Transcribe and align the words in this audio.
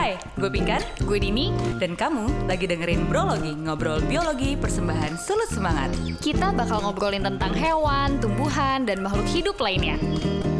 Hai, 0.00 0.16
gue 0.16 0.48
Pinkan, 0.48 0.80
gue 1.04 1.18
Dini, 1.20 1.52
dan 1.76 1.92
kamu 1.92 2.48
lagi 2.48 2.64
dengerin 2.64 3.04
Brologi, 3.04 3.52
ngobrol 3.52 4.00
biologi 4.08 4.56
persembahan 4.56 5.20
Sulut 5.20 5.52
Semangat. 5.52 5.92
Kita 6.24 6.56
bakal 6.56 6.80
ngobrolin 6.88 7.20
tentang 7.20 7.52
hewan, 7.52 8.16
tumbuhan, 8.16 8.88
dan 8.88 9.04
makhluk 9.04 9.28
hidup 9.28 9.60
lainnya. 9.60 10.00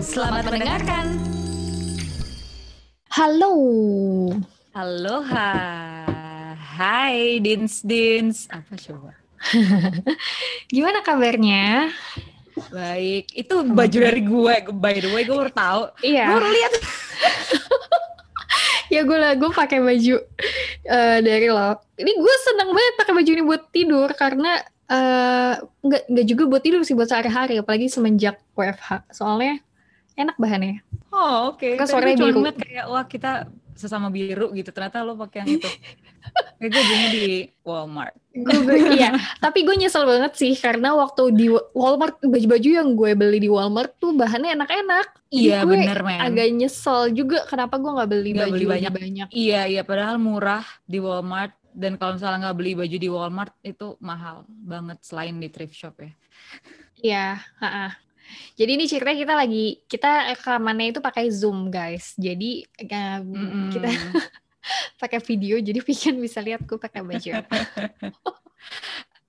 Selamat 0.04 0.44
mendengarkan. 0.44 1.16
Halo. 3.16 3.56
Halo, 4.76 5.24
hai 6.76 7.40
Dins 7.40 7.80
Dins. 7.80 8.44
Apa 8.52 8.76
coba? 8.76 9.16
Gimana 10.76 11.00
kabarnya? 11.00 11.88
Baik, 12.68 13.32
itu 13.32 13.54
baju 13.72 13.98
dari 14.04 14.20
gue. 14.20 14.54
By 14.68 15.00
the 15.00 15.08
way, 15.16 15.24
gue 15.24 15.32
baru 15.32 15.52
tahu. 15.56 15.82
Iya. 16.04 16.28
Gue 16.28 16.36
baru 16.44 16.50
lihat. 16.52 16.72
ya 18.90 19.06
gue 19.06 19.18
lah, 19.18 19.32
gue 19.38 19.50
pakai 19.54 19.78
baju 19.78 20.16
uh, 20.90 21.18
dari 21.22 21.48
lo. 21.48 21.78
Ini 21.96 22.12
gue 22.12 22.34
seneng 22.44 22.70
banget 22.74 22.94
pakai 22.98 23.14
baju 23.14 23.30
ini 23.30 23.42
buat 23.46 23.62
tidur 23.70 24.08
karena 24.18 24.52
uh, 24.90 25.54
nggak 25.86 26.02
nggak 26.10 26.26
juga 26.26 26.42
buat 26.50 26.62
tidur 26.66 26.82
sih 26.82 26.98
buat 26.98 27.08
sehari-hari, 27.08 27.62
apalagi 27.62 27.86
semenjak 27.86 28.42
WFH. 28.58 29.14
Soalnya 29.14 29.62
enak 30.18 30.36
bahannya. 30.36 30.82
Oh 31.14 31.54
oke. 31.54 31.62
Okay. 31.62 31.74
Kan 31.78 31.86
sore 31.86 32.18
biru. 32.18 32.42
kayak 32.58 32.86
wah 32.90 33.06
kita 33.06 33.46
sesama 33.80 34.12
biru 34.12 34.52
gitu. 34.52 34.68
Ternyata 34.68 35.00
lo 35.00 35.16
pakai 35.16 35.42
yang 35.42 35.56
itu. 35.56 35.68
itu 36.60 36.76
belinya 36.76 37.08
di 37.08 37.28
Walmart. 37.64 38.14
gue 38.30 38.94
iya, 38.94 39.16
tapi 39.42 39.66
gue 39.66 39.74
nyesel 39.74 40.06
banget 40.06 40.38
sih 40.38 40.54
karena 40.54 40.94
waktu 40.94 41.34
di 41.34 41.48
Walmart 41.50 42.22
baju-baju 42.22 42.68
yang 42.68 42.92
gue 42.94 43.10
beli 43.16 43.40
di 43.42 43.50
Walmart 43.50 43.96
tuh 43.96 44.12
bahannya 44.12 44.54
enak-enak. 44.54 45.06
Iya 45.32 45.64
bener 45.64 46.04
men. 46.04 46.20
Agak 46.20 46.46
nyesel 46.52 47.16
juga 47.16 47.48
kenapa 47.48 47.80
gue 47.80 47.90
nggak 47.90 48.10
beli 48.12 48.30
gak 48.36 48.38
baju 48.46 48.52
beli 48.52 48.66
banyak. 48.68 48.92
banyak. 48.92 49.28
Iya 49.32 49.60
iya 49.66 49.82
padahal 49.82 50.20
murah 50.20 50.62
di 50.84 51.00
Walmart 51.00 51.56
dan 51.74 51.96
kalau 51.96 52.20
misalnya 52.20 52.50
nggak 52.50 52.58
beli 52.60 52.72
baju 52.76 52.96
di 53.00 53.08
Walmart 53.08 53.54
itu 53.64 53.88
mahal 53.98 54.44
banget 54.46 54.98
selain 55.02 55.40
di 55.40 55.48
thrift 55.48 55.74
shop 55.74 55.96
ya. 55.98 56.12
Iya, 57.00 57.26
Jadi 58.54 58.70
ini 58.76 58.84
ceritanya 58.86 59.18
kita 59.18 59.34
lagi 59.34 59.64
kita 59.86 60.10
rekamannya 60.36 60.86
itu 60.92 61.00
pakai 61.00 61.30
Zoom 61.32 61.72
guys. 61.72 62.14
Jadi 62.18 62.64
uh, 62.86 63.20
mm 63.22 63.70
kita 63.72 63.88
pakai 65.02 65.18
video 65.24 65.56
jadi 65.58 65.80
Vivian 65.80 66.16
bisa 66.20 66.38
lihat 66.44 66.64
gue 66.64 66.78
pakai 66.78 67.00
baju. 67.02 67.30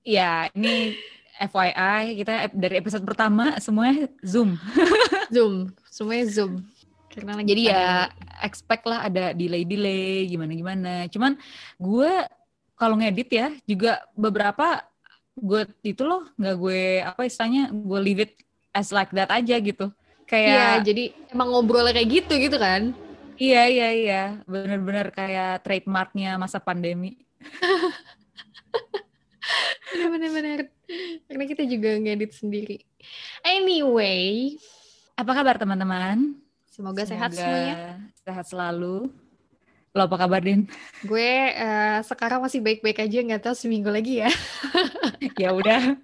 Ya 0.02 0.50
ini 0.58 0.98
FYI 1.38 2.18
kita 2.18 2.50
dari 2.58 2.82
episode 2.82 3.06
pertama 3.06 3.58
semuanya 3.62 4.10
zoom. 4.26 4.58
Zoom 5.34 5.78
semuanya 5.94 6.26
zoom. 6.26 6.66
Karena 7.14 7.38
jadi 7.46 7.62
ya 7.70 7.86
expect 8.42 8.90
lah 8.90 9.06
ada 9.06 9.30
delay 9.38 9.62
delay 9.62 10.26
gimana 10.26 10.52
gimana 10.58 10.94
cuman 11.12 11.38
gue 11.78 12.12
kalau 12.74 12.98
ngedit 12.98 13.30
ya 13.30 13.48
juga 13.70 14.02
beberapa 14.18 14.82
gue 15.38 15.70
itu 15.86 16.02
loh 16.02 16.26
nggak 16.36 16.56
gue 16.58 16.82
apa 17.06 17.22
istilahnya 17.30 17.70
gue 17.72 18.00
leave 18.02 18.22
it 18.26 18.34
as 18.72 18.92
like 18.92 19.12
that 19.12 19.32
aja 19.32 19.56
gitu 19.60 19.92
kayak 20.28 20.48
iya 20.48 20.68
jadi 20.84 21.04
emang 21.32 21.52
ngobrolnya 21.52 21.96
kayak 21.96 22.24
gitu 22.24 22.34
gitu 22.40 22.60
kan 22.60 22.96
Iya 23.42 23.66
iya 23.74 23.90
iya, 23.90 24.22
benar-benar 24.46 25.10
kayak 25.10 25.66
trademarknya 25.66 26.38
masa 26.38 26.62
pandemi. 26.62 27.26
Benar-benar, 30.14 30.70
karena 31.26 31.44
kita 31.50 31.66
juga 31.66 31.98
ngedit 31.98 32.38
sendiri. 32.38 32.86
Anyway, 33.42 34.62
apa 35.18 35.32
kabar 35.34 35.58
teman-teman? 35.58 36.38
Semoga, 36.70 37.02
Semoga 37.02 37.10
sehat 37.10 37.32
semuanya. 37.34 37.98
Sehat 38.22 38.46
selalu. 38.46 39.10
Lo 39.98 40.06
apa 40.06 40.22
kabar 40.22 40.46
Din? 40.46 40.70
Gue 41.02 41.50
uh, 41.58 41.98
sekarang 42.06 42.46
masih 42.46 42.62
baik-baik 42.62 43.10
aja, 43.10 43.26
nggak 43.26 43.42
tahu 43.42 43.58
seminggu 43.58 43.90
lagi 43.90 44.22
ya. 44.22 44.30
ya 45.42 45.50
udah. 45.50 45.98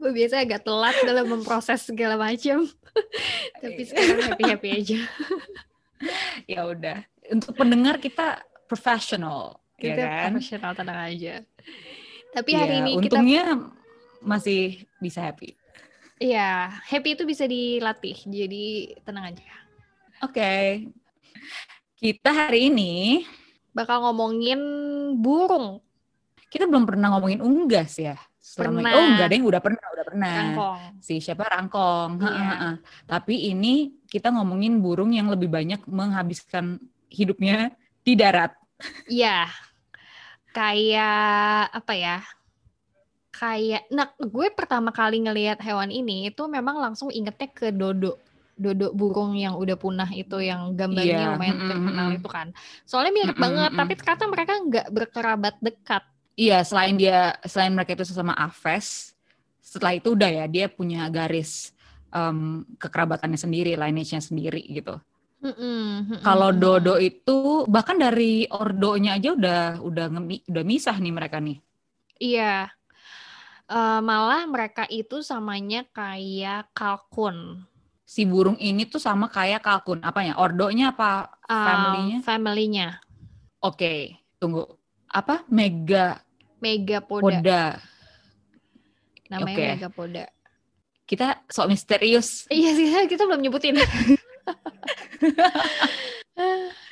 Gue 0.00 0.10
biasa 0.12 0.44
agak 0.44 0.64
telat 0.64 0.96
dalam 1.04 1.26
memproses 1.28 1.84
segala 1.84 2.16
macam. 2.16 2.64
Tapi 3.62 3.80
sekarang 3.86 4.32
happy-happy 4.32 4.68
aja. 4.70 5.00
ya 6.52 6.68
udah 6.68 6.98
untuk 7.32 7.56
pendengar 7.56 7.96
kita 8.00 8.42
profesional 8.68 9.60
ya 9.80 9.94
kita 9.94 10.02
ya 10.02 10.08
kan? 10.08 10.30
profesional 10.32 10.72
tenang 10.76 11.00
aja 11.08 11.34
tapi 12.34 12.50
ya, 12.52 12.58
hari 12.64 12.74
ini 12.82 12.92
untungnya 12.98 13.44
kita... 13.56 14.24
masih 14.24 14.62
bisa 15.00 15.20
happy 15.24 15.56
iya 16.20 16.72
happy 16.88 17.16
itu 17.16 17.24
bisa 17.24 17.44
dilatih 17.48 18.16
jadi 18.28 18.64
tenang 19.04 19.34
aja 19.34 19.48
oke 20.24 20.34
okay. 20.34 20.88
kita 21.98 22.30
hari 22.30 22.68
ini 22.72 23.24
bakal 23.74 24.04
ngomongin 24.04 24.60
burung 25.18 25.82
kita 26.52 26.70
belum 26.70 26.86
pernah 26.86 27.16
ngomongin 27.16 27.42
unggas 27.42 27.98
ya 27.98 28.14
Selama, 28.44 28.84
pernah. 28.84 28.92
Oh 28.92 29.04
enggak 29.08 29.28
deh, 29.32 29.40
udah 29.40 29.60
pernah, 29.64 29.84
udah 29.96 30.04
pernah. 30.04 30.34
Rangkong. 30.36 30.80
Si 31.00 31.14
siapa 31.16 31.48
rangkong. 31.48 32.20
Iya. 32.20 32.28
Ha, 32.28 32.44
ha, 32.44 32.56
ha. 32.60 32.70
Tapi 33.08 33.48
ini 33.48 34.04
kita 34.04 34.28
ngomongin 34.36 34.84
burung 34.84 35.16
yang 35.16 35.32
lebih 35.32 35.48
banyak 35.48 35.80
menghabiskan 35.88 36.76
hidupnya 37.08 37.72
di 38.04 38.12
darat. 38.12 38.52
Iya. 39.08 39.48
Kayak 40.52 41.72
apa 41.72 41.92
ya? 41.96 42.18
Kayak 43.32 43.88
nah 43.88 44.12
gue 44.20 44.46
pertama 44.52 44.92
kali 44.92 45.24
ngelihat 45.24 45.64
hewan 45.64 45.88
ini 45.88 46.28
itu 46.28 46.44
memang 46.44 46.76
langsung 46.84 47.08
ingetnya 47.08 47.48
ke 47.48 47.72
dodo. 47.72 48.20
Dodo 48.54 48.92
burung 48.92 49.34
yang 49.40 49.56
udah 49.56 49.74
punah 49.80 50.06
itu 50.12 50.38
yang 50.38 50.76
gambarnya 50.76 51.16
yeah. 51.16 51.32
lumayan 51.32 51.58
terkenal 51.64 52.08
itu 52.12 52.28
kan. 52.28 52.52
Soalnya 52.84 53.12
mirip 53.16 53.34
mm 53.34 53.40
-mm, 53.40 53.46
banget, 53.50 53.70
tapi 53.72 53.92
ternyata 53.96 54.24
mereka 54.28 54.52
nggak 54.60 54.86
berkerabat 54.92 55.54
dekat 55.64 56.04
Iya, 56.34 56.66
selain 56.66 56.98
dia 56.98 57.38
selain 57.46 57.70
mereka 57.70 57.94
itu 57.94 58.10
sesama 58.10 58.34
Aves, 58.34 59.14
setelah 59.62 59.94
itu 59.94 60.18
udah 60.18 60.30
ya 60.30 60.44
dia 60.50 60.66
punya 60.66 61.06
garis 61.06 61.70
um, 62.10 62.66
kekerabatannya 62.78 63.38
sendiri, 63.38 63.78
lineage-nya 63.78 64.22
sendiri 64.22 64.62
gitu. 64.66 64.98
Kalau 66.24 66.56
dodo 66.56 66.96
itu 66.96 67.68
bahkan 67.68 68.00
dari 68.00 68.48
ordonya 68.48 69.20
aja 69.20 69.36
udah 69.36 69.60
udah 69.84 70.06
ngemi, 70.16 70.40
udah 70.48 70.64
misah 70.64 70.96
nih 70.96 71.12
mereka 71.12 71.36
nih. 71.36 71.60
Iya. 72.16 72.72
Uh, 73.68 74.00
malah 74.00 74.48
mereka 74.48 74.88
itu 74.88 75.20
samanya 75.20 75.84
kayak 75.92 76.72
kalkun. 76.72 77.60
Si 78.08 78.24
burung 78.24 78.56
ini 78.56 78.88
tuh 78.88 79.00
sama 79.00 79.28
kayak 79.28 79.60
kalkun. 79.60 80.00
Apanya? 80.00 80.40
Ordonya 80.40 80.96
apa 80.96 81.28
family-nya? 81.44 82.18
Uh, 82.20 82.24
family-nya. 82.24 82.88
Oke, 83.60 83.76
okay, 83.76 84.00
tunggu. 84.40 84.64
Apa? 85.12 85.44
Mega 85.52 86.23
Megapoda. 86.64 87.24
Poda. 87.28 87.64
Namanya 89.28 89.52
okay. 89.52 89.70
Megapoda. 89.76 90.24
Kita 91.04 91.44
sok 91.52 91.68
misterius. 91.68 92.48
Iya 92.48 92.70
sih, 92.72 92.88
kita 93.12 93.28
belum 93.28 93.44
nyebutin. 93.44 93.76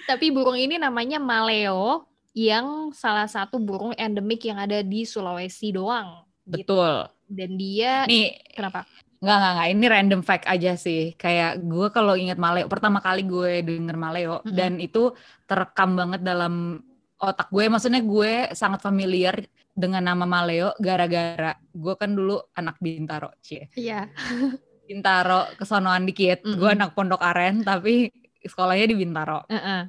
Tapi 0.08 0.26
burung 0.28 0.60
ini 0.60 0.76
namanya 0.76 1.16
maleo 1.16 2.04
yang 2.36 2.92
salah 2.92 3.28
satu 3.28 3.56
burung 3.60 3.96
endemik 3.96 4.44
yang 4.44 4.60
ada 4.60 4.84
di 4.84 5.08
Sulawesi 5.08 5.72
doang. 5.72 6.28
Gitu. 6.44 6.68
Betul. 6.68 7.08
Dan 7.32 7.56
dia 7.56 8.04
nih 8.04 8.36
kenapa? 8.52 8.84
Nggak, 9.22 9.36
nggak, 9.38 9.52
nggak. 9.54 9.68
Ini 9.70 9.84
random 9.86 10.22
fact 10.26 10.46
aja 10.50 10.72
sih. 10.74 11.14
Kayak 11.14 11.62
gue 11.62 11.88
kalau 11.94 12.18
inget 12.18 12.36
Maleo, 12.36 12.66
pertama 12.66 12.98
kali 12.98 13.22
gue 13.22 13.62
denger 13.62 13.96
Maleo, 13.96 14.42
mm 14.42 14.44
-hmm. 14.44 14.56
dan 14.58 14.72
itu 14.82 15.14
terekam 15.46 15.94
banget 15.94 16.20
dalam 16.26 16.82
otak 17.22 17.48
gue. 17.54 17.64
Maksudnya 17.70 18.02
gue 18.02 18.50
sangat 18.52 18.82
familiar 18.82 19.38
dengan 19.72 20.04
nama 20.04 20.26
Maleo 20.26 20.74
gara-gara 20.76 21.56
gue 21.72 21.94
kan 21.96 22.12
dulu 22.12 22.42
anak 22.58 22.76
Bintaro, 22.82 23.30
cie. 23.40 23.70
Iya. 23.78 24.10
Bintaro 24.90 25.48
kesonoan 25.56 26.04
dikit. 26.04 26.42
Mm 26.42 26.50
-hmm. 26.50 26.58
Gue 26.58 26.70
anak 26.74 26.90
Pondok 26.92 27.22
Aren 27.22 27.62
tapi 27.62 28.10
sekolahnya 28.42 28.86
di 28.90 28.96
Bintaro. 28.98 29.46
Uh 29.46 29.56
-uh. 29.56 29.82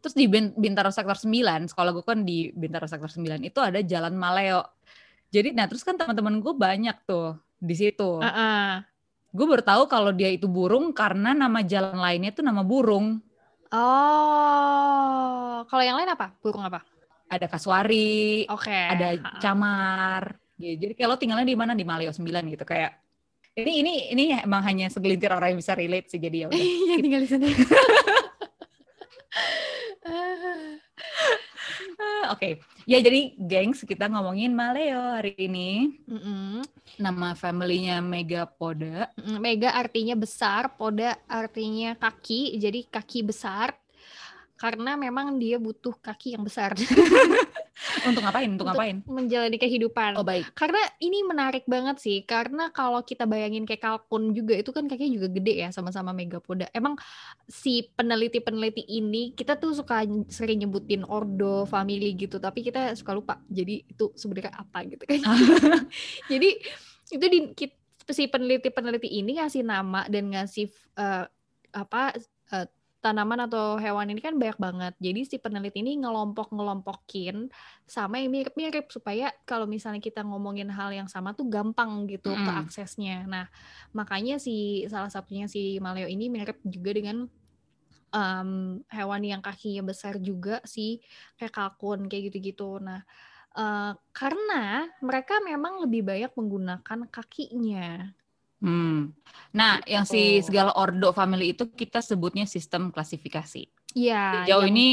Terus 0.00 0.14
di 0.16 0.28
Bintaro 0.28 0.92
sektor 0.92 1.16
9, 1.16 1.70
sekolah 1.72 1.90
gue 1.92 2.04
kan 2.04 2.24
di 2.24 2.52
Bintaro 2.52 2.84
sektor 2.84 3.08
9 3.08 3.40
itu 3.44 3.60
ada 3.60 3.80
Jalan 3.80 4.16
Maleo. 4.16 4.64
Jadi 5.32 5.52
nah 5.52 5.68
terus 5.68 5.84
kan 5.84 5.96
teman-teman 5.96 6.40
gue 6.40 6.54
banyak 6.56 6.96
tuh 7.04 7.36
di 7.60 7.74
situ. 7.76 8.20
Uh 8.20 8.26
-uh. 8.26 8.70
Gue 9.34 9.46
baru 9.50 9.62
tahu 9.66 9.82
kalau 9.90 10.14
dia 10.14 10.30
itu 10.30 10.46
burung 10.46 10.94
karena 10.94 11.34
nama 11.34 11.58
jalan 11.64 11.98
lainnya 11.98 12.30
itu 12.30 12.42
nama 12.44 12.62
burung. 12.62 13.18
Oh, 13.74 15.66
kalau 15.66 15.82
yang 15.82 15.98
lain 15.98 16.14
apa? 16.14 16.30
Burung 16.38 16.62
apa? 16.62 16.86
ada 17.34 17.46
kasuari, 17.50 18.46
okay. 18.46 18.86
ada 18.94 19.18
camar. 19.42 20.38
Gitu. 20.54 20.86
Jadi 20.86 20.94
kalau 20.94 21.18
tinggalnya 21.18 21.46
di 21.46 21.56
mana 21.58 21.74
di 21.74 21.82
Maleo 21.82 22.14
9 22.14 22.22
gitu 22.54 22.62
kayak 22.62 23.02
ini 23.54 23.86
ini 23.86 23.94
ini 24.10 24.24
emang 24.42 24.66
hanya 24.66 24.90
segelintir 24.90 25.30
orang 25.30 25.54
yang 25.54 25.60
bisa 25.62 25.78
relate 25.78 26.10
sih 26.10 26.18
jadi 26.22 26.46
ya 26.46 26.50
udah. 26.50 26.58
Iya 26.86 26.96
tinggal 27.02 27.20
di 27.22 27.28
sana. 27.30 27.46
Oke, 32.32 32.32
okay. 32.32 32.52
ya 32.88 32.98
jadi 33.00 33.36
gengs 33.36 33.84
kita 33.84 34.08
ngomongin 34.08 34.52
Maleo 34.56 35.20
hari 35.20 35.36
ini. 35.36 36.00
Mm 36.08 36.20
-hmm. 36.20 36.54
Nama 37.00 37.36
familynya 37.36 38.00
Megapoda. 38.00 39.12
Mm 39.14 39.22
-hmm. 39.22 39.38
Mega 39.40 39.70
artinya 39.76 40.16
besar, 40.16 40.74
Poda 40.74 41.16
artinya 41.28 41.94
kaki, 41.96 42.56
jadi 42.56 42.80
kaki 42.88 43.20
besar 43.26 43.76
karena 44.54 44.94
memang 44.94 45.34
dia 45.36 45.58
butuh 45.58 45.94
kaki 45.98 46.38
yang 46.38 46.46
besar. 46.46 46.72
untuk 48.08 48.22
ngapain? 48.22 48.50
Untuk, 48.54 48.66
ngapain? 48.70 48.96
Menjalani 49.04 49.58
kehidupan. 49.58 50.14
Oh 50.14 50.22
baik. 50.22 50.54
Karena 50.54 50.78
ini 51.02 51.26
menarik 51.26 51.66
banget 51.66 51.98
sih, 51.98 52.22
karena 52.22 52.70
kalau 52.70 53.02
kita 53.02 53.26
bayangin 53.26 53.66
kayak 53.66 53.82
kalkun 53.82 54.30
juga 54.30 54.54
itu 54.54 54.70
kan 54.70 54.86
kakinya 54.86 55.10
juga 55.18 55.28
gede 55.34 55.54
ya 55.66 55.68
sama-sama 55.74 56.14
megapoda. 56.14 56.70
Emang 56.70 56.94
si 57.50 57.90
peneliti-peneliti 57.98 58.86
ini 58.86 59.34
kita 59.34 59.58
tuh 59.58 59.74
suka 59.74 60.06
sering 60.30 60.62
nyebutin 60.62 61.02
ordo, 61.02 61.66
family 61.66 62.14
gitu, 62.14 62.38
tapi 62.38 62.62
kita 62.62 62.94
suka 62.94 63.10
lupa. 63.10 63.34
Jadi 63.50 63.90
itu 63.90 64.14
sebenarnya 64.14 64.54
apa 64.54 64.86
gitu 64.86 65.02
kan. 65.02 65.18
Jadi 66.32 66.48
itu 67.10 67.26
di 67.26 67.40
si 68.12 68.28
peneliti-peneliti 68.28 69.08
ini 69.08 69.40
ngasih 69.40 69.64
nama 69.64 70.04
dan 70.06 70.28
ngasih 70.28 70.68
uh, 71.00 71.24
apa 71.74 72.14
uh, 72.52 72.66
tanaman 73.04 73.44
atau 73.44 73.76
hewan 73.76 74.08
ini 74.08 74.24
kan 74.24 74.40
banyak 74.40 74.56
banget. 74.56 74.94
Jadi 74.96 75.20
si 75.28 75.36
peneliti 75.36 75.84
ini 75.84 76.00
ngelompok-ngelompokin 76.00 77.52
sama 77.84 78.16
yang 78.16 78.32
mirip-mirip 78.32 78.88
supaya 78.88 79.28
kalau 79.44 79.68
misalnya 79.68 80.00
kita 80.00 80.24
ngomongin 80.24 80.72
hal 80.72 80.88
yang 80.88 81.04
sama 81.04 81.36
tuh 81.36 81.44
gampang 81.44 82.08
gitu 82.08 82.32
mm. 82.32 82.40
ke 82.40 82.50
aksesnya. 82.64 83.28
Nah, 83.28 83.44
makanya 83.92 84.40
si 84.40 84.88
salah 84.88 85.12
satunya 85.12 85.44
si 85.44 85.76
Maleo 85.84 86.08
ini 86.08 86.32
mirip 86.32 86.64
juga 86.64 86.96
dengan 86.96 87.28
um, 88.08 88.80
hewan 88.88 89.22
yang 89.28 89.44
kakinya 89.44 89.84
besar 89.84 90.16
juga 90.16 90.64
si 90.64 91.04
kayak 91.36 91.52
kalkun 91.52 92.08
kayak 92.08 92.32
gitu-gitu. 92.32 92.80
Nah, 92.80 93.04
uh, 93.52 93.92
karena 94.16 94.88
mereka 95.04 95.44
memang 95.44 95.84
lebih 95.84 96.08
banyak 96.08 96.32
menggunakan 96.32 96.98
kakinya 97.12 98.16
Hmm. 98.64 99.12
Nah, 99.52 99.84
gitu. 99.84 99.92
yang 99.92 100.04
si 100.08 100.40
segala 100.40 100.72
ordo 100.72 101.12
family 101.12 101.52
itu 101.52 101.68
kita 101.68 102.00
sebutnya 102.00 102.48
sistem 102.48 102.88
klasifikasi. 102.88 103.68
Iya. 103.92 104.48
Jauh 104.48 104.64
yang... 104.64 104.72
ini 104.72 104.86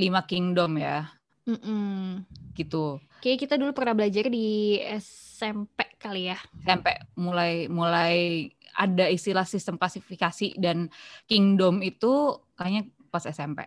lima 0.00 0.24
kingdom 0.24 0.80
ya. 0.80 1.12
Mm-mm. 1.44 2.24
Gitu. 2.56 2.96
Oke, 3.20 3.36
kita 3.36 3.60
dulu 3.60 3.76
pernah 3.76 3.92
belajar 3.92 4.32
di 4.32 4.80
SMP 4.96 5.84
kali 6.00 6.32
ya. 6.32 6.38
SMP 6.64 6.96
mulai 7.20 7.68
mulai 7.68 8.48
ada 8.72 9.12
istilah 9.12 9.44
sistem 9.44 9.76
klasifikasi 9.76 10.56
dan 10.56 10.88
kingdom 11.28 11.84
itu 11.84 12.40
kayaknya 12.56 12.88
pas 13.12 13.26
SMP 13.28 13.66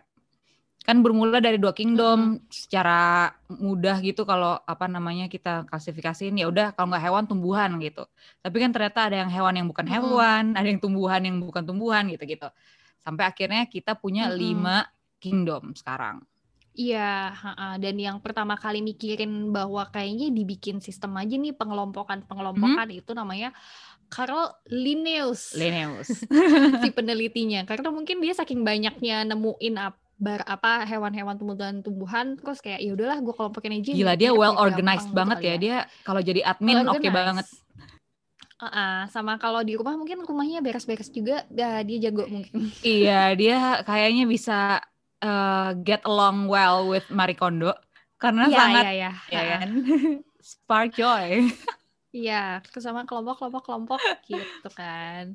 kan 0.84 1.00
bermula 1.00 1.40
dari 1.40 1.56
dua 1.56 1.72
kingdom 1.72 2.36
hmm. 2.36 2.52
secara 2.52 3.32
mudah 3.48 4.04
gitu 4.04 4.28
kalau 4.28 4.60
apa 4.68 4.84
namanya 4.84 5.32
kita 5.32 5.64
klasifikasiin 5.64 6.36
ya 6.36 6.44
udah 6.44 6.76
kalau 6.76 6.92
nggak 6.92 7.04
hewan 7.08 7.24
tumbuhan 7.24 7.70
gitu 7.80 8.04
tapi 8.44 8.60
kan 8.60 8.68
ternyata 8.68 9.08
ada 9.08 9.16
yang 9.24 9.32
hewan 9.32 9.56
yang 9.56 9.68
bukan 9.72 9.88
hewan 9.88 10.52
hmm. 10.52 10.60
ada 10.60 10.66
yang 10.68 10.80
tumbuhan 10.84 11.20
yang 11.24 11.36
bukan 11.40 11.64
tumbuhan 11.64 12.04
gitu 12.12 12.28
gitu 12.28 12.48
sampai 13.00 13.24
akhirnya 13.24 13.64
kita 13.64 13.96
punya 13.96 14.28
hmm. 14.28 14.36
lima 14.36 14.76
kingdom 15.18 15.72
sekarang 15.72 16.20
Iya, 16.74 17.30
dan 17.78 17.94
yang 18.02 18.18
pertama 18.18 18.58
kali 18.58 18.82
mikirin 18.82 19.54
bahwa 19.54 19.86
kayaknya 19.94 20.34
dibikin 20.34 20.82
sistem 20.82 21.14
aja 21.14 21.38
nih 21.38 21.54
pengelompokan-pengelompokan 21.54 22.90
hmm. 22.90 22.98
itu 22.98 23.14
namanya 23.14 23.54
Carl 24.10 24.58
Linnaeus. 24.66 25.54
Linnaeus. 25.54 26.26
si 26.82 26.88
penelitinya. 26.90 27.62
Karena 27.62 27.94
mungkin 27.94 28.18
dia 28.18 28.34
saking 28.34 28.66
banyaknya 28.66 29.22
nemuin 29.22 29.74
apa 29.78 30.03
bar 30.14 30.46
apa 30.46 30.86
hewan-hewan 30.86 31.34
tumbuhan-tumbuhan 31.34 32.38
terus 32.38 32.62
kayak 32.62 32.78
ya 32.78 32.94
udahlah 32.94 33.18
gue 33.18 33.34
kelompokin 33.34 33.74
aja 33.74 33.92
gila 33.92 34.14
dia 34.14 34.30
well 34.30 34.54
organized 34.54 35.10
banget 35.10 35.38
ya. 35.42 35.46
ya 35.46 35.54
dia 35.58 35.76
kalau 36.06 36.22
jadi 36.22 36.40
admin 36.46 36.86
oke 36.86 37.02
okay 37.02 37.10
banget 37.10 37.46
uh 38.62 38.66
-uh. 38.66 38.98
sama 39.10 39.36
kalau 39.42 39.66
di 39.66 39.74
rumah 39.74 39.98
mungkin 39.98 40.22
rumahnya 40.22 40.62
beres-beres 40.62 41.10
juga 41.10 41.42
ya, 41.50 41.82
dia 41.82 41.98
jago 42.08 42.30
mungkin 42.30 42.70
iya 42.86 43.34
dia 43.34 43.82
kayaknya 43.82 44.24
bisa 44.30 44.78
uh, 45.18 45.70
get 45.82 46.00
along 46.06 46.46
well 46.46 46.86
with 46.86 47.04
Marie 47.10 47.36
Kondo 47.36 47.74
karena 48.22 48.46
ya, 48.46 48.56
sangat 48.56 48.84
ya, 48.86 48.92
ya. 48.94 49.12
ya 49.28 49.42
kan 49.58 49.70
spark 50.38 50.94
joy 50.94 51.50
iya 52.14 52.62
sama 52.78 53.02
kelompok-kelompok 53.02 53.62
kelompok 53.66 54.00
gitu 54.30 54.70
kan 54.70 55.34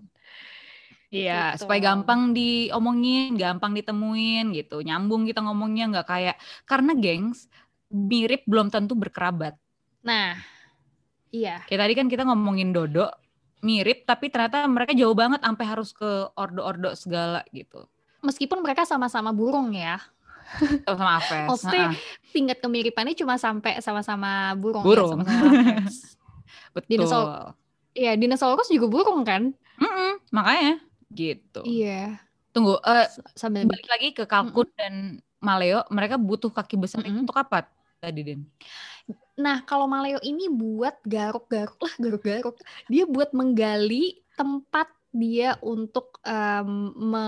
Iya, 1.09 1.57
gitu. 1.57 1.65
supaya 1.65 1.81
gampang 1.81 2.37
diomongin, 2.37 3.33
gampang 3.33 3.73
ditemuin 3.73 4.53
gitu. 4.53 4.85
Nyambung 4.85 5.25
kita 5.25 5.41
ngomongnya 5.41 5.89
nggak 5.89 6.07
kayak 6.07 6.35
karena 6.69 6.93
gengs 6.93 7.49
mirip 7.89 8.45
belum 8.45 8.69
tentu 8.69 8.93
berkerabat. 8.93 9.57
Nah, 10.05 10.37
iya. 11.33 11.65
Kayak 11.65 11.81
tadi 11.81 11.93
kan 11.97 12.07
kita 12.13 12.23
ngomongin 12.29 12.69
dodo 12.69 13.09
mirip 13.59 14.07
tapi 14.07 14.31
ternyata 14.31 14.63
mereka 14.71 14.95
jauh 14.95 15.11
banget 15.17 15.43
sampai 15.43 15.65
harus 15.67 15.89
ke 15.91 16.29
ordo-ordo 16.37 16.93
segala 16.93 17.41
gitu. 17.51 17.89
Meskipun 18.21 18.61
mereka 18.61 18.85
sama-sama 18.85 19.33
burung 19.33 19.73
ya. 19.73 19.97
Sama-sama 20.85 21.11
aves. 21.17 21.45
Maksudnya 21.49 21.89
tingkat 22.29 22.61
kemiripannya 22.61 23.17
cuma 23.17 23.41
sampai 23.41 23.81
sama-sama 23.81 24.53
burung. 24.53 24.85
Ya, 24.85 24.87
burung. 24.87 25.17
Ya, 25.19 25.25
sama-sama 25.25 25.89
Betul. 26.77 26.89
Dinosaurus. 26.93 27.57
Iya, 27.97 28.13
dinosaurus 28.13 28.69
juga 28.69 28.87
burung 28.87 29.25
kan? 29.25 29.57
Mm 29.81 29.89
-mm, 29.89 30.11
makanya 30.29 30.73
gitu. 31.13 31.61
Iya. 31.65 32.21
Tunggu, 32.53 32.81
uh, 32.81 33.07
sambil 33.37 33.65
balik 33.65 33.87
lagi 33.89 34.09
ke 34.13 34.23
kalkun 34.25 34.65
mm 34.65 34.73
-hmm. 34.73 34.79
dan 34.79 34.93
maleo, 35.39 35.85
mereka 35.93 36.17
butuh 36.17 36.49
kaki 36.49 36.77
besar 36.77 37.05
mm 37.05 37.09
-hmm. 37.09 37.21
untuk 37.25 37.37
apa 37.37 37.69
tadi, 37.99 38.21
Den? 38.23 38.41
Nah, 39.39 39.63
kalau 39.63 39.87
maleo 39.87 40.19
ini 40.23 40.47
buat 40.51 40.99
garuk-garuk 41.03 41.79
lah, 41.79 41.93
garuk-garuk. 41.99 42.55
Dia 42.87 43.07
buat 43.07 43.31
menggali 43.31 44.19
tempat 44.35 44.87
dia 45.09 45.57
untuk 45.65 46.21
um, 46.21 46.93
me, 46.93 47.25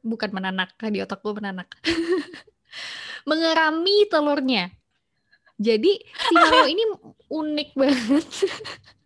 bukan 0.00 0.30
menanak 0.32 0.72
di 0.80 1.04
otak 1.04 1.20
gue 1.20 1.34
menanak 1.36 1.68
mengerami 3.28 4.08
telurnya 4.08 4.72
jadi 5.60 5.92
si 6.00 6.32
maleo 6.32 6.66
ini 6.68 6.84
unik 7.28 7.70
banget 7.76 8.26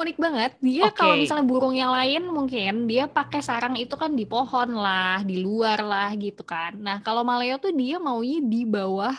unik 0.00 0.16
banget. 0.16 0.52
Dia 0.64 0.88
okay. 0.88 0.96
kalau 0.96 1.14
misalnya 1.20 1.46
burung 1.46 1.76
yang 1.76 1.92
lain 1.92 2.24
mungkin 2.32 2.88
dia 2.88 3.04
pakai 3.04 3.44
sarang 3.44 3.76
itu 3.76 3.92
kan 3.94 4.16
di 4.16 4.24
pohon 4.24 4.72
lah, 4.72 5.20
di 5.20 5.38
luar 5.44 5.84
lah 5.84 6.10
gitu 6.16 6.40
kan. 6.40 6.80
Nah, 6.80 7.04
kalau 7.04 7.20
Maleo 7.20 7.60
tuh 7.60 7.70
dia 7.76 8.00
maunya 8.00 8.40
di 8.40 8.64
bawah 8.64 9.12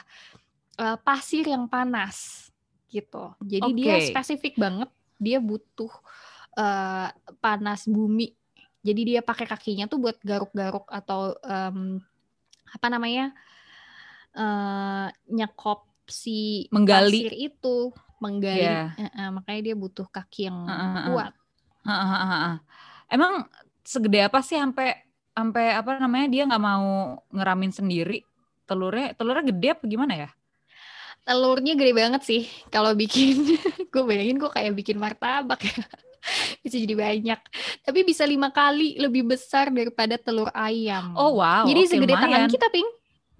uh, 0.82 0.98
pasir 1.06 1.46
yang 1.46 1.70
panas 1.70 2.50
gitu. 2.90 3.32
Jadi 3.40 3.70
okay. 3.70 3.78
dia 3.78 3.96
spesifik 4.04 4.58
banget, 4.58 4.90
dia 5.22 5.38
butuh 5.38 5.94
uh, 6.58 7.08
panas 7.40 7.86
bumi. 7.86 8.34
Jadi 8.82 9.14
dia 9.14 9.22
pakai 9.22 9.46
kakinya 9.46 9.86
tuh 9.86 10.02
buat 10.02 10.18
garuk-garuk 10.26 10.90
atau 10.90 11.38
um, 11.46 12.02
apa 12.74 12.88
namanya? 12.90 13.30
Uh, 14.32 15.12
nyekop 15.28 15.84
si 16.08 16.68
menggali 16.72 17.28
pasir 17.28 17.36
itu 17.36 17.92
menggali 18.22 18.62
yeah. 18.62 18.94
uh, 18.96 19.10
uh, 19.10 19.30
makanya 19.42 19.62
dia 19.74 19.76
butuh 19.76 20.06
kaki 20.06 20.48
yang 20.48 20.58
uh, 20.70 20.72
uh, 20.72 20.86
uh. 20.86 21.06
kuat. 21.10 21.34
Uh, 21.82 21.92
uh, 21.92 22.14
uh, 22.14 22.34
uh. 22.54 22.56
emang 23.10 23.50
segede 23.82 24.22
apa 24.22 24.46
sih 24.46 24.62
sampai 24.62 24.94
sampai 25.34 25.74
apa 25.74 25.98
namanya 25.98 26.28
dia 26.30 26.44
nggak 26.46 26.62
mau 26.62 27.18
ngeramin 27.34 27.74
sendiri? 27.74 28.22
Telurnya 28.70 29.18
telurnya 29.18 29.50
gede 29.50 29.68
apa 29.74 29.84
gimana 29.90 30.14
ya? 30.14 30.30
Telurnya 31.26 31.74
gede 31.74 31.94
banget 31.98 32.22
sih 32.22 32.44
kalau 32.70 32.94
bikin. 32.94 33.58
Gue 33.92 34.04
bayangin 34.08 34.38
gue 34.40 34.52
kayak 34.54 34.72
bikin 34.78 35.02
martabak 35.02 35.66
ya. 35.66 35.82
Bisa 36.64 36.78
jadi 36.78 36.94
banyak. 36.94 37.40
Tapi 37.82 38.00
bisa 38.06 38.22
lima 38.30 38.54
kali 38.54 38.94
lebih 39.02 39.26
besar 39.26 39.74
daripada 39.74 40.22
telur 40.22 40.54
ayam. 40.54 41.18
Oh 41.18 41.42
wow 41.42 41.66
jadi 41.66 41.82
okay, 41.82 41.92
segede 41.98 42.14
lumayan. 42.14 42.24
tangan 42.30 42.44
kita 42.54 42.68
ping. 42.70 42.90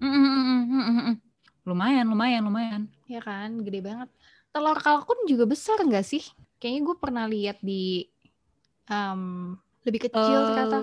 Mm, 0.02 0.10
mm, 0.10 0.26
mm, 0.26 0.62
mm, 0.66 0.94
mm. 0.98 1.16
lumayan 1.62 2.04
lumayan 2.10 2.42
lumayan. 2.42 2.82
Ya 3.06 3.22
kan? 3.22 3.62
Gede 3.62 3.86
banget 3.86 4.10
telur 4.52 4.78
kalkun 4.78 5.18
juga 5.24 5.48
besar 5.48 5.80
nggak 5.80 6.04
sih? 6.04 6.22
Kayaknya 6.60 6.80
gue 6.84 6.96
pernah 7.00 7.24
lihat 7.26 7.58
di 7.64 8.06
um, 8.86 9.56
lebih 9.82 10.06
kecil 10.06 10.38
uh, 10.38 10.46
ternyata. 10.52 10.78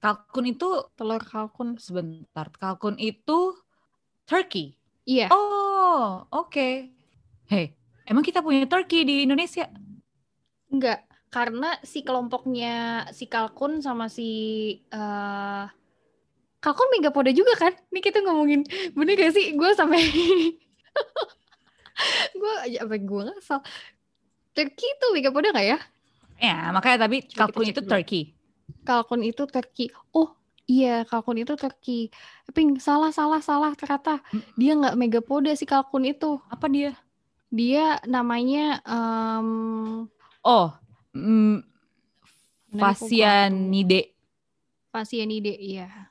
Kalkun 0.00 0.48
itu 0.48 0.68
telur 0.96 1.20
kalkun. 1.20 1.76
Sebentar, 1.76 2.48
kalkun 2.56 2.96
itu 2.96 3.54
turkey. 4.24 4.80
Iya. 5.04 5.28
Oh, 5.28 6.24
oke. 6.32 6.48
Okay. 6.48 6.74
Hei, 7.52 7.76
emang 8.08 8.24
kita 8.24 8.40
punya 8.40 8.64
turkey 8.64 9.04
di 9.04 9.28
Indonesia? 9.28 9.68
Enggak, 10.70 11.02
karena 11.28 11.76
si 11.82 12.06
kelompoknya 12.06 13.06
si 13.10 13.26
kalkun 13.26 13.82
sama 13.82 14.06
si 14.06 14.30
uh, 14.94 15.66
kalkun 16.62 16.88
megapoda 16.94 17.34
juga 17.34 17.58
kan? 17.58 17.74
Ini 17.90 18.00
kita 18.00 18.22
ngomongin 18.22 18.64
bener 18.94 19.18
gak 19.18 19.34
sih? 19.34 19.52
Gue 19.58 19.74
sampai 19.74 19.98
gue 22.40 22.54
apa 22.80 22.94
gue 22.96 23.22
ngasal. 23.28 23.60
Turkey 24.50 24.86
itu 24.86 25.06
megapoda 25.14 25.54
nggak 25.54 25.66
ya? 25.66 25.78
Ya 26.40 26.72
makanya 26.72 27.06
tapi 27.06 27.22
kalkun 27.28 27.68
itu 27.68 27.80
Turkey 27.84 28.40
kalkun 28.84 29.22
itu 29.26 29.44
Turkey 29.46 29.90
oh 30.14 30.32
iya 30.70 31.02
kalkun 31.04 31.40
itu 31.42 31.54
Turkey 31.58 32.08
tapi 32.46 32.78
salah 32.82 33.14
salah 33.14 33.42
salah 33.42 33.72
ternyata. 33.74 34.22
Hmm. 34.30 34.42
dia 34.58 34.72
nggak 34.74 34.98
megapoda 34.98 35.52
si 35.54 35.66
kalkun 35.66 36.06
itu. 36.06 36.38
Apa 36.50 36.66
dia? 36.66 36.94
Dia 37.50 37.98
namanya 38.06 38.78
um, 38.86 40.06
oh 40.42 40.70
mm, 41.14 41.62
Fasianide. 42.74 44.14
Fasianide 44.90 45.54
iya. 45.58 46.10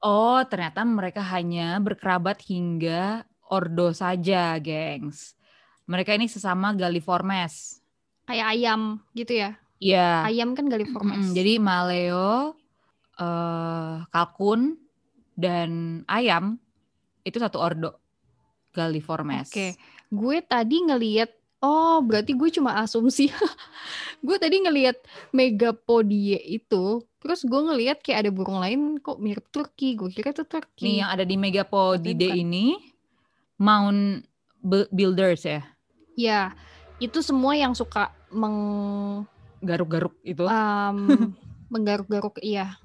Oh, 0.00 0.40
ternyata 0.48 0.80
mereka 0.80 1.20
hanya 1.20 1.76
berkerabat 1.76 2.40
hingga 2.48 3.28
ordo 3.50 3.90
saja, 3.90 4.54
gengs. 4.62 5.34
Mereka 5.90 6.14
ini 6.14 6.30
sesama 6.30 6.70
Galliformes. 6.72 7.82
Kayak 8.30 8.46
ayam 8.54 9.02
gitu 9.12 9.34
ya? 9.34 9.58
Iya. 9.82 10.30
Ayam 10.30 10.54
kan 10.54 10.70
Galliformes. 10.70 11.32
Mm-mm, 11.32 11.34
jadi 11.34 11.58
maleo, 11.58 12.54
eh, 13.18 13.94
kalkun, 14.14 14.78
dan 15.34 16.02
ayam 16.06 16.60
itu 17.26 17.40
satu 17.40 17.58
ordo 17.58 17.96
Galliformes. 18.70 19.50
Oke, 19.50 19.74
gue 20.12 20.36
tadi 20.46 20.76
ngeliat, 20.84 21.32
oh 21.64 21.98
berarti 22.04 22.36
gue 22.36 22.48
cuma 22.54 22.78
asumsi. 22.78 23.32
gue 24.26 24.36
tadi 24.38 24.62
ngeliat 24.62 25.00
megapodie 25.34 26.38
itu, 26.38 27.02
terus 27.18 27.42
gue 27.42 27.60
ngeliat 27.60 28.04
kayak 28.04 28.28
ada 28.28 28.30
burung 28.30 28.62
lain 28.62 29.00
kok 29.02 29.18
mirip 29.18 29.48
Turki. 29.50 29.98
Gue 29.98 30.12
kira 30.14 30.30
itu 30.30 30.46
Turki. 30.46 30.86
Nih 30.86 30.94
yang 31.02 31.10
ada 31.10 31.24
di 31.26 31.34
bukan. 32.30 32.36
ini 32.36 32.89
Mound 33.60 34.24
Bu- 34.56 34.88
Builders 34.88 35.44
ya, 35.44 35.60
Ya, 36.16 36.52
itu 36.96 37.20
semua 37.20 37.52
yang 37.52 37.72
suka 37.72 38.08
meng 38.28 38.56
garuk-garuk 39.60 40.16
itu. 40.20 40.44
um, 40.44 40.96
menggaruk-garuk 41.72 42.40
iya. 42.40 42.76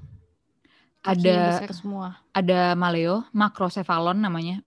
Ada- 0.99 1.69
semua. 1.69 2.17
Ada 2.31 2.73
maleo, 2.73 3.23
macrocephalon 3.29 4.17
namanya. 4.17 4.59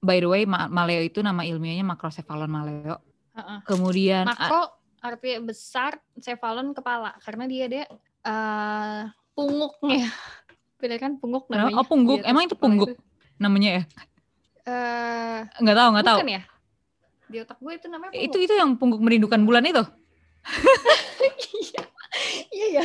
By 0.00 0.18
the 0.18 0.26
way, 0.26 0.42
ma- 0.44 0.66
maleo 0.66 0.98
itu 0.98 1.20
nama 1.20 1.44
ilmiahnya 1.44 1.84
macrocephalon 1.84 2.48
maleo. 2.48 2.96
Heeh. 3.32 3.58
Kemudian 3.62 4.24
a- 4.24 4.34
Makro 4.34 4.62
artinya 4.98 5.38
besar, 5.46 5.98
cephalon 6.16 6.72
kepala 6.72 7.14
karena 7.20 7.44
dia 7.46 7.62
ada 7.66 7.82
eh, 8.22 9.00
punguknya. 9.34 10.08
Bener 10.80 10.98
kan 10.98 11.18
punguk 11.18 11.46
Kenapa? 11.46 11.70
namanya? 11.70 11.76
Oh, 11.76 11.86
pungguk. 11.86 12.18
Atas 12.18 12.30
Emang 12.30 12.44
itu 12.46 12.56
pungguk? 12.56 12.88
namanya 13.36 13.70
ya, 13.78 13.82
Eh, 14.62 15.38
nggak 15.58 15.76
tahu 15.76 15.88
nggak 15.92 16.06
tahu. 16.06 16.18
ya? 16.22 16.42
Di 17.26 17.36
otak 17.40 17.58
gue 17.58 17.72
itu 17.74 17.86
namanya 17.88 18.12
Itu 18.12 18.36
pungguk. 18.36 18.44
itu 18.44 18.54
yang 18.54 18.70
pungguk 18.76 19.00
merindukan 19.00 19.40
bulan 19.42 19.64
itu. 19.64 19.82
Iya. 21.62 21.82
Iya 22.50 22.66
ya. 22.76 22.84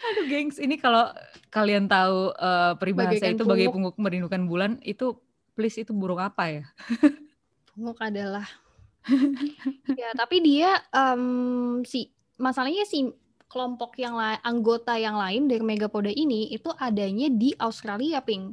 Aduh, 0.00 0.24
gengs, 0.26 0.56
ini 0.58 0.76
kalau 0.76 1.08
kalian 1.48 1.86
tahu 1.86 2.32
eh, 2.32 2.72
peribahasa 2.76 3.16
Bagaikan 3.16 3.34
itu 3.34 3.44
bagai 3.44 3.66
pungguk. 3.68 3.94
pungguk 3.94 3.96
merindukan 3.98 4.42
bulan, 4.44 4.70
itu 4.82 5.16
please 5.52 5.76
itu 5.76 5.92
burung 5.92 6.18
apa 6.18 6.48
ya? 6.50 6.64
Punguk 7.70 7.96
adalah 7.98 8.44
ya 9.96 10.12
tapi 10.12 10.44
dia 10.44 10.76
em, 10.92 11.80
si 11.82 12.12
masalahnya 12.36 12.84
si 12.84 13.08
kelompok 13.48 13.96
yang 13.96 14.12
lain 14.12 14.36
anggota 14.44 14.92
yang 14.94 15.16
lain 15.16 15.48
dari 15.48 15.64
Megapoda 15.64 16.12
ini 16.12 16.52
itu 16.52 16.68
adanya 16.76 17.32
di 17.32 17.56
Australia 17.56 18.20
ping 18.20 18.52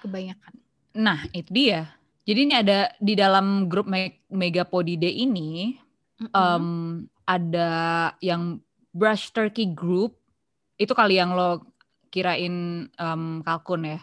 kebanyakan 0.00 0.52
Nah, 0.90 1.22
itu 1.30 1.46
dia. 1.54 1.86
Jadi 2.26 2.50
ini 2.50 2.54
ada 2.58 2.90
di 2.98 3.14
dalam 3.14 3.70
grup 3.70 3.86
Me- 3.86 4.18
Megapodidae 4.26 5.22
ini 5.22 5.78
Mm-mm. 6.18 6.34
em, 6.34 6.66
ada 7.22 7.70
yang 8.18 8.58
brush 8.90 9.30
turkey 9.30 9.70
group 9.70 10.18
itu 10.76 10.90
kali 10.90 11.22
yang 11.22 11.30
lo 11.38 11.62
kirain 12.10 12.86
em, 12.90 13.22
kalkun 13.46 13.86
ya 13.86 13.98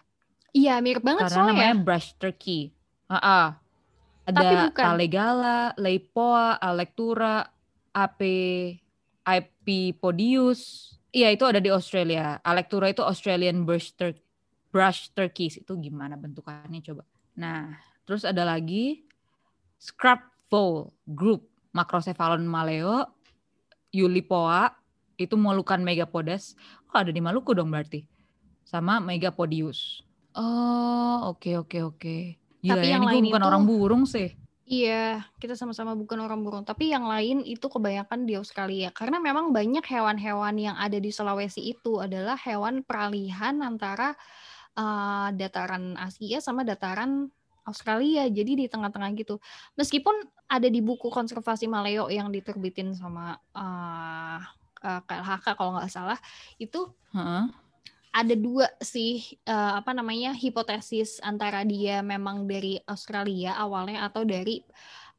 iya 0.56 0.80
mirip 0.80 1.04
banget 1.04 1.28
karena 1.28 1.36
soalnya 1.36 1.52
namanya 1.54 1.76
brush 1.76 2.16
turkey. 2.16 2.72
Tapi 4.28 4.32
ada 4.32 4.48
bukan. 4.72 4.84
talegala 4.88 5.60
leipoa 5.76 6.56
alectura 6.60 7.52
ape 7.92 8.80
Ipipodius 9.28 10.96
iya 11.12 11.32
itu 11.36 11.44
ada 11.44 11.60
di 11.60 11.68
Australia 11.68 12.40
alectura 12.44 12.88
itu 12.88 13.04
Australian 13.04 13.68
brush, 13.68 13.92
tur- 13.96 14.16
brush 14.70 15.10
turkeys 15.12 15.58
itu 15.58 15.74
gimana 15.78 16.16
bentukannya 16.16 16.80
coba 16.84 17.04
nah 17.34 17.76
terus 18.04 18.24
ada 18.24 18.44
lagi 18.44 19.04
scrub 19.78 20.20
vole 20.48 20.92
group 21.06 21.46
macrocephalon 21.72 22.44
maleo 22.44 23.08
Yulipoa 23.92 24.76
itu 25.18 25.34
molukan 25.34 25.82
megapodes. 25.82 26.54
Oh, 26.94 27.02
ada 27.02 27.10
di 27.10 27.18
Maluku 27.24 27.56
dong 27.56 27.74
berarti. 27.74 28.06
Sama 28.62 29.00
Megapodius. 29.02 30.04
Oh, 30.38 31.34
oke 31.34 31.58
oke 31.58 31.78
oke. 31.82 32.18
Gila 32.62 32.78
Tapi 32.78 32.86
ya, 32.86 32.94
yang 33.00 33.04
ini 33.08 33.10
lain 33.10 33.24
bukan 33.32 33.42
itu- 33.42 33.50
orang 33.50 33.64
burung 33.66 34.04
sih. 34.06 34.30
Iya, 34.68 35.24
kita 35.40 35.56
sama-sama 35.56 35.96
bukan 35.96 36.20
orang 36.20 36.44
burung. 36.44 36.68
Tapi 36.68 36.92
yang 36.92 37.08
lain 37.08 37.40
itu 37.42 37.72
kebanyakan 37.72 38.28
di 38.28 38.36
Australia. 38.36 38.92
Karena 38.92 39.16
memang 39.18 39.56
banyak 39.56 39.82
hewan-hewan 39.88 40.60
yang 40.60 40.76
ada 40.76 41.00
di 41.00 41.08
Sulawesi 41.08 41.64
itu 41.72 42.04
adalah 42.04 42.36
hewan 42.36 42.84
peralihan 42.84 43.64
antara 43.64 44.14
uh, 44.78 45.30
dataran 45.34 45.98
Asia 45.98 46.38
sama 46.40 46.62
dataran 46.62 47.28
Australia. 47.68 48.30
Jadi 48.32 48.64
di 48.64 48.66
tengah-tengah 48.72 49.12
gitu. 49.20 49.42
Meskipun 49.76 50.16
ada 50.48 50.72
di 50.72 50.80
buku 50.80 51.12
konservasi 51.12 51.68
Maleo 51.68 52.08
yang 52.08 52.32
diterbitin 52.32 52.96
sama 52.96 53.36
uh, 53.52 54.40
uh, 54.82 55.02
KLHK 55.04 55.48
kalau 55.60 55.76
nggak 55.76 55.92
salah, 55.92 56.20
itu 56.56 56.88
Heeh. 57.12 57.52
ada 58.16 58.34
dua 58.34 58.66
sih 58.82 59.38
eh, 59.46 59.72
apa 59.78 59.94
namanya 59.94 60.34
hipotesis 60.34 61.22
antara 61.22 61.62
dia 61.62 62.02
memang 62.02 62.50
dari 62.50 62.82
Australia 62.90 63.54
awalnya 63.54 64.10
atau 64.10 64.26
dari 64.26 64.64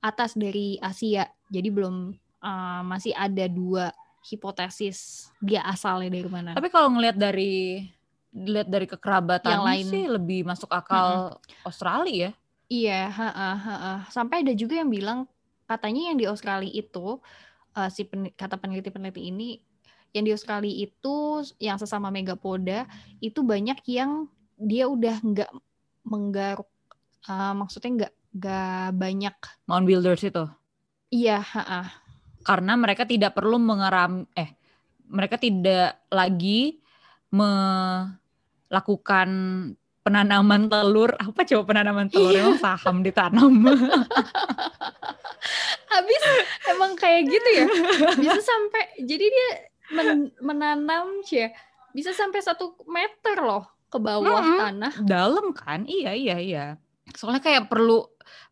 atas 0.03 0.35
dari 0.35 0.81
Asia. 0.83 1.29
Jadi 1.53 1.69
belum 1.69 2.17
eh, 2.43 2.83
masih 2.89 3.15
ada 3.15 3.47
dua 3.47 3.93
hipotesis 4.27 5.31
dia 5.39 5.63
asalnya 5.63 6.11
dari 6.11 6.27
mana. 6.27 6.51
Tapi 6.59 6.69
kalau 6.75 6.91
ngelihat 6.91 7.17
dari 7.17 7.87
lihat 8.47 8.69
dari 8.71 8.87
kekerabatan 8.87 9.59
Yang 9.59 9.65
lain. 9.67 9.85
sih 9.91 10.05
lebih 10.07 10.41
masuk 10.47 10.71
akal 10.71 11.39
Australia 11.67 12.31
ya. 12.31 12.33
Iya, 12.69 13.01
ha-ha, 13.09 13.51
ha-ha. 13.57 13.93
sampai 14.13 14.45
ada 14.45 14.53
juga 14.53 14.77
yang 14.77 14.93
bilang 14.93 15.25
katanya 15.65 16.13
yang 16.13 16.21
di 16.21 16.29
Australia 16.29 16.69
itu 16.69 17.17
eh, 17.73 17.89
si 17.89 18.05
pen- 18.05 18.33
kata 18.37 18.61
peneliti-peneliti 18.61 19.25
ini 19.25 19.57
yang 20.13 20.25
di 20.29 20.33
Australia 20.37 20.73
itu 20.73 21.45
yang 21.61 21.81
sesama 21.81 22.13
megapoda 22.13 22.85
itu 23.25 23.41
banyak 23.41 23.81
yang 23.89 24.29
dia 24.61 24.85
udah 24.85 25.17
nggak 25.21 25.51
menggaruk 26.05 26.69
eh, 27.25 27.53
maksudnya 27.57 27.91
nggak 28.05 28.13
nggak 28.37 28.87
banyak 29.01 29.37
Mound 29.65 29.89
Builders 29.89 30.21
itu. 30.21 30.45
iya 31.09 31.41
ha-ha. 31.41 31.89
Karena 32.45 32.77
mereka 32.77 33.09
tidak 33.09 33.33
perlu 33.33 33.57
mengeram 33.57 34.29
eh 34.37 34.53
mereka 35.09 35.41
tidak 35.41 36.05
lagi 36.13 36.85
melakukan 38.69 39.29
penanaman 40.05 40.69
telur. 40.73 41.13
Apa 41.21 41.45
coba 41.45 41.63
penanaman 41.75 42.09
telur? 42.09 42.33
Iya. 42.33 42.41
Emang 42.45 42.61
saham 42.61 42.97
ditanam. 43.05 43.53
habis 45.89 46.23
emang 46.69 46.93
kayak 46.95 47.27
gitu 47.27 47.49
ya 47.49 47.65
bisa 48.21 48.39
sampai 48.45 49.03
jadi 49.03 49.27
dia 49.27 49.51
men- 49.97 50.35
menanam 50.39 51.25
ya 51.27 51.49
bisa 51.97 52.13
sampai 52.13 52.45
satu 52.45 52.77
meter 52.87 53.41
loh 53.41 53.67
ke 53.89 53.99
bawah 53.99 54.45
Mm-mm. 54.45 54.59
tanah 54.61 54.95
Dalam 55.03 55.57
kan? 55.57 55.89
Iya, 55.89 56.13
iya, 56.13 56.37
iya. 56.39 56.67
Soalnya 57.17 57.41
kayak 57.41 57.73
perlu 57.73 58.05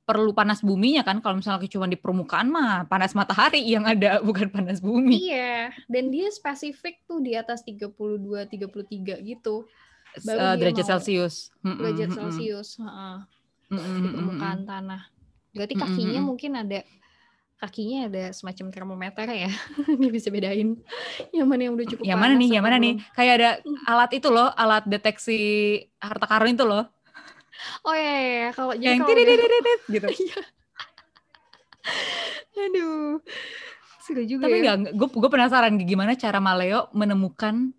perlu 0.06 0.32
panas 0.32 0.64
buminya 0.64 1.04
kan 1.04 1.20
kalau 1.20 1.42
misalnya 1.42 1.68
cuma 1.68 1.85
di 1.85 1.99
permukaan 1.99 2.49
mah 2.49 2.88
panas 2.88 3.12
matahari 3.12 3.61
yang 3.61 3.85
ada 3.85 4.18
bukan 4.26 4.49
panas 4.49 4.80
bumi. 4.80 5.28
Iya, 5.28 5.76
dan 5.92 6.08
dia 6.08 6.32
spesifik 6.32 7.04
tuh 7.04 7.20
di 7.20 7.37
atas 7.37 7.61
32 7.68 8.49
33 8.49 9.20
gitu. 9.28 9.68
Dia 10.23 10.56
derajat 10.56 10.85
mau. 10.85 10.90
Celcius. 10.96 11.35
Mm-mm, 11.61 11.76
Derajat 11.76 12.08
mm-mm, 12.08 12.16
Celcius, 12.16 12.68
heeh, 12.80 13.16
mm-mm, 13.68 13.94
di 13.96 14.00
mm-mm, 14.00 14.14
permukaan 14.14 14.61
tanah. 14.64 15.02
Berarti 15.52 15.75
Mm-mm, 15.75 15.82
kakinya 15.85 16.20
mm-mm. 16.20 16.28
mungkin 16.28 16.52
ada 16.56 16.80
kakinya 17.56 17.99
ada 18.12 18.25
semacam 18.37 18.66
termometer 18.68 19.26
ya. 19.28 19.50
Dia 20.00 20.11
bisa 20.12 20.28
bedain 20.28 20.76
yang 21.32 21.46
mana 21.49 21.68
yang 21.68 21.75
udah 21.76 21.87
cukup 21.88 22.04
Yang 22.04 22.18
mana 22.20 22.35
nih? 22.37 22.49
Yang 22.52 22.64
mana 22.64 22.76
nih? 22.76 22.94
Kayak 23.12 23.32
ada 23.40 23.50
alat 23.92 24.11
itu 24.12 24.28
loh, 24.28 24.49
alat 24.52 24.85
deteksi 24.85 25.38
harta 25.96 26.26
karun 26.28 26.52
itu 26.52 26.64
loh. 26.64 26.85
Oh 27.88 27.96
iya, 27.96 28.04
iya, 28.04 28.20
iya. 28.37 28.49
kalau 28.52 28.73
jadi 28.76 28.85
yang 28.85 29.00
kalau 29.00 29.16
udah- 29.16 29.80
gitu. 29.88 30.08
Iya. 32.56 32.66
Aduh. 32.66 33.20
Seru 34.02 34.23
juga 34.23 34.46
Tapi 34.46 34.62
ya. 34.62 34.75
gue 34.78 35.08
gue 35.08 35.30
penasaran 35.30 35.75
gimana 35.82 36.14
cara 36.14 36.38
Maleo 36.38 36.90
menemukan 36.94 37.75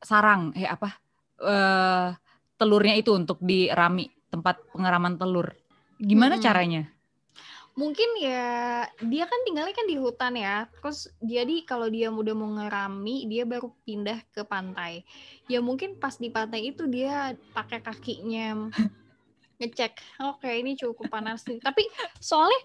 sarang, 0.00 0.52
eh 0.56 0.64
apa? 0.64 0.96
Eh 1.40 2.08
telurnya 2.56 2.94
itu 2.96 3.12
untuk 3.12 3.38
dirami 3.44 4.08
tempat 4.32 4.56
pengeraman 4.72 5.20
telur. 5.20 5.52
Gimana 6.00 6.36
Mm-mm. 6.36 6.42
caranya? 6.42 6.82
Mungkin 7.76 8.08
ya 8.24 8.88
dia 9.04 9.28
kan 9.28 9.40
tinggalnya 9.44 9.76
kan 9.76 9.84
di 9.84 9.96
hutan 10.00 10.32
ya. 10.32 10.64
Terus 10.80 11.12
jadi 11.20 11.60
kalau 11.68 11.92
dia 11.92 12.08
udah 12.08 12.32
mau 12.32 12.48
ngerami, 12.56 13.28
dia 13.28 13.44
baru 13.44 13.68
pindah 13.84 14.24
ke 14.32 14.48
pantai. 14.48 15.04
Ya 15.44 15.60
mungkin 15.60 16.00
pas 16.00 16.16
di 16.16 16.32
pantai 16.32 16.72
itu 16.72 16.88
dia 16.88 17.36
pakai 17.52 17.84
kakinya 17.84 18.72
ngecek. 19.60 19.92
Oke, 20.24 20.48
ini 20.56 20.72
cukup 20.80 21.12
panas 21.12 21.44
nih. 21.44 21.60
Tapi 21.60 21.84
soalnya 22.20 22.60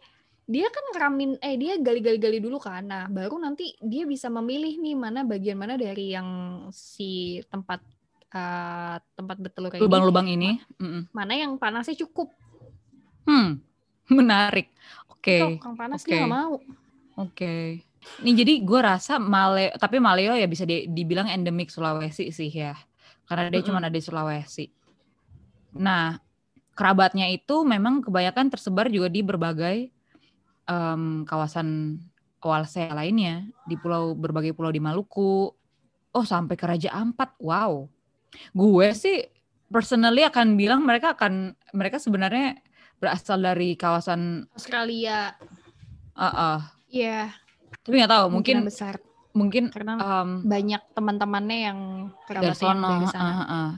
dia 0.47 0.67
kan 0.71 0.85
ngeramin 0.95 1.39
eh 1.43 1.55
dia 1.59 1.75
gali-gali-gali 1.79 2.39
dulu 2.39 2.59
kan. 2.59 2.83
Nah, 2.87 3.03
baru 3.11 3.35
nanti 3.39 3.75
dia 3.83 4.07
bisa 4.07 4.31
memilih 4.31 4.79
nih 4.79 4.95
mana 4.95 5.27
bagian 5.27 5.59
mana 5.59 5.75
dari 5.75 6.15
yang 6.15 6.27
si 6.71 7.39
tempat 7.51 7.83
uh, 8.35 8.95
tempat 9.15 9.37
bertelur 9.39 9.71
lubang-lubang 9.79 10.27
ini, 10.27 10.59
ini 10.79 11.07
mana 11.11 11.33
yang 11.35 11.55
panasnya 11.55 11.95
cukup 12.07 12.31
hmm 13.27 13.59
menarik 14.17 14.71
oke 15.07 15.21
okay. 15.21 15.41
Kalau 15.61 15.75
panas 15.77 16.03
okay. 16.03 16.17
dia 16.17 16.23
gak 16.25 16.31
mau 16.31 16.53
oke 16.57 16.65
okay. 17.31 17.65
Ini 18.01 18.33
jadi 18.33 18.53
gue 18.65 18.81
rasa 18.81 19.21
Maleo, 19.21 19.77
tapi 19.77 20.01
Maleo 20.01 20.33
ya 20.33 20.49
bisa 20.49 20.65
di, 20.65 20.89
dibilang 20.89 21.29
endemik 21.29 21.69
Sulawesi 21.69 22.33
sih 22.33 22.49
ya, 22.49 22.73
karena 23.29 23.53
dia 23.53 23.61
mm 23.61 23.69
-hmm. 23.69 23.77
cuma 23.77 23.77
ada 23.77 23.93
di 23.93 24.01
Sulawesi. 24.01 24.65
Nah, 25.77 26.17
kerabatnya 26.73 27.29
itu 27.29 27.61
memang 27.61 28.01
kebanyakan 28.01 28.49
tersebar 28.49 28.89
juga 28.89 29.05
di 29.05 29.21
berbagai 29.21 29.93
um, 30.65 31.23
kawasan 31.29 32.01
Walsea 32.41 32.89
lainnya, 32.97 33.45
di 33.69 33.77
pulau 33.77 34.17
berbagai 34.17 34.57
pulau 34.57 34.73
di 34.73 34.81
Maluku. 34.81 35.53
Oh, 36.11 36.25
sampai 36.25 36.57
ke 36.57 36.65
Raja 36.65 36.89
Ampat. 36.89 37.37
Wow. 37.37 37.85
Gue 38.51 38.91
sih 38.95 39.23
personally 39.71 40.23
akan 40.27 40.59
bilang 40.59 40.83
mereka 40.83 41.15
akan 41.15 41.55
mereka 41.75 41.99
sebenarnya 41.99 42.59
berasal 43.01 43.41
dari 43.41 43.75
kawasan 43.75 44.47
Australia. 44.55 45.35
Uh 46.15 46.25
-uh. 46.25 46.59
Iya. 46.91 47.31
Yeah 47.31 47.41
tapi 47.81 47.93
nggak 47.97 48.11
tahu 48.11 48.25
mungkin 48.29 48.55
besar 48.67 48.95
mungkin 49.31 49.63
karena 49.71 49.95
um, 49.97 50.43
banyak 50.43 50.81
teman-temannya 50.91 51.59
yang 51.71 51.79
dari, 52.27 52.51
dari 52.51 52.55
sana. 52.55 52.87
Uh, 53.07 53.43
uh. 53.47 53.69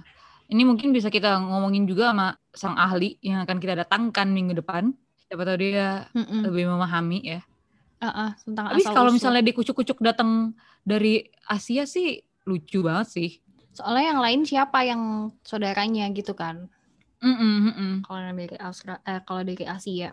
Ini 0.49 0.65
mungkin 0.65 0.89
bisa 0.89 1.13
kita 1.13 1.37
ngomongin 1.39 1.85
juga 1.85 2.09
sama 2.09 2.27
sang 2.51 2.75
ahli 2.75 3.21
yang 3.21 3.45
akan 3.45 3.61
kita 3.61 3.85
datangkan 3.85 4.33
minggu 4.33 4.57
depan. 4.57 4.97
Siapa 5.29 5.45
tahu 5.45 5.57
dia 5.61 6.09
mm 6.09 6.25
-mm. 6.25 6.41
lebih 6.49 6.63
memahami 6.73 7.19
ya. 7.21 7.39
Uh, 8.01 8.07
uh, 8.09 8.29
tentang 8.43 8.73
Tapi 8.73 8.83
kalau 8.91 9.13
misalnya 9.13 9.45
di 9.45 9.53
kucuk-kucuk 9.53 10.01
datang 10.01 10.57
dari 10.81 11.21
Asia 11.45 11.85
sih 11.85 12.17
lucu 12.49 12.81
banget 12.81 13.07
sih. 13.13 13.29
Soalnya 13.73 14.13
yang 14.13 14.21
lain 14.21 14.41
siapa 14.45 14.85
yang 14.85 15.33
saudaranya 15.41 16.05
gitu 16.13 16.37
kan? 16.37 16.69
Mm 17.19 17.35
-mm, 17.35 17.55
mm 17.57 17.73
-mm. 17.73 17.93
Kalau 18.05 18.19
dari 18.21 18.57
Australia, 18.61 19.01
eh, 19.09 19.21
kalau 19.25 19.41
dari 19.41 19.65
Asia. 19.65 20.09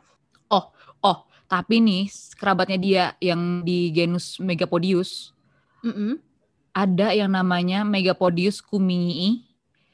Oh, 0.50 0.72
oh, 1.04 1.28
tapi 1.46 1.78
nih 1.78 2.08
kerabatnya 2.40 2.78
dia 2.80 3.04
yang 3.20 3.62
di 3.62 3.92
genus 3.92 4.40
Megapodius, 4.40 5.36
mm 5.84 5.92
-hmm. 5.92 6.12
ada 6.72 7.12
yang 7.12 7.30
namanya 7.30 7.84
Megapodius 7.84 8.64
kumingii. 8.64 9.44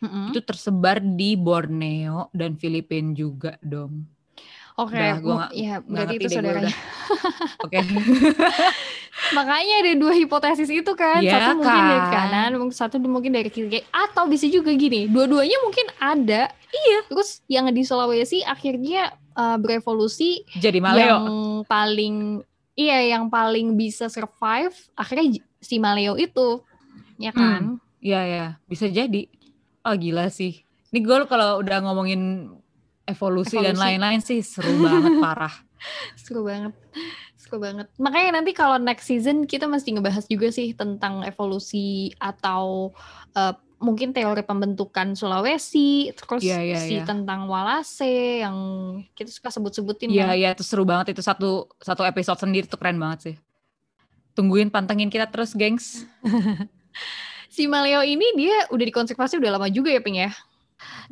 Mm 0.01 0.09
-hmm. 0.09 0.27
Itu 0.31 0.41
tersebar 0.45 1.01
di 1.03 1.35
Borneo 1.35 2.31
dan 2.37 2.55
Filipina 2.61 3.17
juga 3.17 3.57
dong. 3.65 4.16
Oke, 4.77 4.93
okay, 4.93 5.09
gua 5.25 5.49
ya 5.57 5.81
berarti 5.81 6.21
itu 6.21 6.29
saudaranya. 6.29 6.77
Oke. 7.65 7.81
Makanya 9.37 9.75
ada 9.81 9.93
dua 9.97 10.13
hipotesis 10.13 10.69
itu 10.69 10.93
kan, 10.93 11.25
ya, 11.25 11.33
satu 11.33 11.49
kan? 11.49 11.57
mungkin 11.65 11.83
dari 11.89 12.03
kan? 12.05 12.13
kanan, 12.13 12.51
satu 12.69 12.97
mungkin 13.01 13.33
dari 13.33 13.49
kiri, 13.49 13.81
atau 13.89 14.29
bisa 14.29 14.45
juga 14.45 14.69
gini, 14.77 15.09
dua-duanya 15.09 15.57
mungkin 15.65 15.89
ada. 15.97 16.53
Iya. 16.69 17.09
Terus 17.09 17.41
yang 17.49 17.73
di 17.73 17.89
Sulawesi 17.89 18.45
akhirnya 18.45 19.17
uh, 19.33 19.57
berevolusi 19.57 20.45
jadi 20.61 20.77
Maleo. 20.77 21.01
Yang 21.01 21.25
paling 21.65 22.17
iya 22.77 23.17
yang 23.17 23.33
paling 23.33 23.81
bisa 23.81 24.13
survive 24.13 24.77
akhirnya 24.93 25.41
si 25.65 25.81
Maleo 25.81 26.21
itu. 26.21 26.61
Ya 27.17 27.33
hmm. 27.33 27.41
kan? 27.41 27.63
Iya 28.05 28.21
hmm. 28.21 28.33
ya, 28.37 28.47
bisa 28.69 28.87
jadi. 28.93 29.33
Oh 29.89 29.97
gila 29.97 30.29
sih. 30.29 30.69
Ini 30.93 31.01
gue 31.01 31.17
kalau 31.25 31.65
udah 31.65 31.81
ngomongin 31.81 32.53
evolusi, 33.07 33.57
evolusi. 33.57 33.67
dan 33.73 33.77
lain-lain 33.79 34.21
sih 34.21 34.43
seru 34.43 34.83
banget 34.83 35.15
parah. 35.25 35.55
seru 36.19 36.43
banget. 36.43 36.75
Seru 37.39 37.63
banget. 37.63 37.87
Makanya 37.97 38.43
nanti 38.43 38.51
kalau 38.51 38.77
next 38.77 39.07
season 39.07 39.47
kita 39.47 39.71
mesti 39.71 39.95
ngebahas 39.95 40.27
juga 40.27 40.51
sih 40.51 40.75
tentang 40.75 41.23
evolusi 41.23 42.11
atau 42.19 42.91
uh, 43.39 43.55
mungkin 43.77 44.17
teori 44.17 44.41
pembentukan 44.41 45.13
Sulawesi, 45.13 46.11
terus 46.17 46.41
yeah, 46.41 46.65
yeah, 46.65 46.81
si 46.81 46.97
yeah. 46.97 47.07
tentang 47.07 47.45
Walase 47.45 48.41
yang 48.41 48.57
kita 49.13 49.29
suka 49.29 49.53
sebut-sebutin 49.53 50.09
Iya, 50.09 50.33
yeah, 50.33 50.33
iya, 50.33 50.43
yeah, 50.49 50.53
itu 50.57 50.65
seru 50.65 50.89
banget 50.89 51.13
itu 51.13 51.21
satu 51.21 51.69
satu 51.77 52.03
episode 52.09 52.41
sendiri 52.41 52.65
tuh 52.65 52.81
keren 52.81 52.97
banget 52.97 53.19
sih. 53.21 53.35
Tungguin 54.33 54.73
pantengin 54.73 55.13
kita 55.13 55.29
terus, 55.29 55.53
gengs. 55.53 56.05
si 57.57 57.69
Maleo 57.69 58.05
ini 58.05 58.25
dia 58.37 58.69
udah 58.73 58.85
dikonservasi 58.85 59.41
udah 59.41 59.61
lama 59.61 59.69
juga 59.69 59.93
ya, 59.93 60.01
Ping 60.01 60.17
ya? 60.21 60.33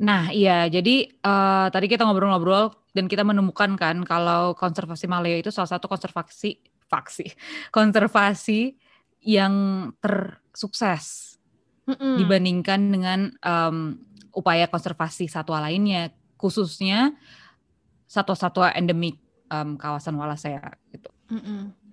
Nah, 0.00 0.30
iya. 0.34 0.66
Jadi 0.66 1.06
uh, 1.22 1.70
tadi 1.70 1.86
kita 1.86 2.02
ngobrol-ngobrol 2.06 2.74
dan 2.94 3.10
kita 3.10 3.26
menemukan 3.26 3.74
kan 3.74 4.02
kalau 4.06 4.54
konservasi 4.54 5.10
Maleo 5.10 5.38
itu 5.38 5.50
salah 5.50 5.70
satu 5.70 5.90
konservasi 5.90 6.62
faksi 6.86 7.26
konservasi 7.76 8.78
yang 9.24 9.54
tersukses 9.98 11.34
mm 11.84 12.16
dibandingkan 12.16 12.80
dengan 12.88 13.20
um, 13.44 14.00
upaya 14.32 14.64
konservasi 14.66 15.28
satwa 15.28 15.60
lainnya, 15.60 16.16
khususnya 16.40 17.12
satwa-satwa 18.08 18.72
endemik 18.72 19.20
um, 19.52 19.76
kawasan 19.76 20.16
Walasea 20.16 20.64
gitu. 20.90 21.10
Mm-mm. 21.28 21.83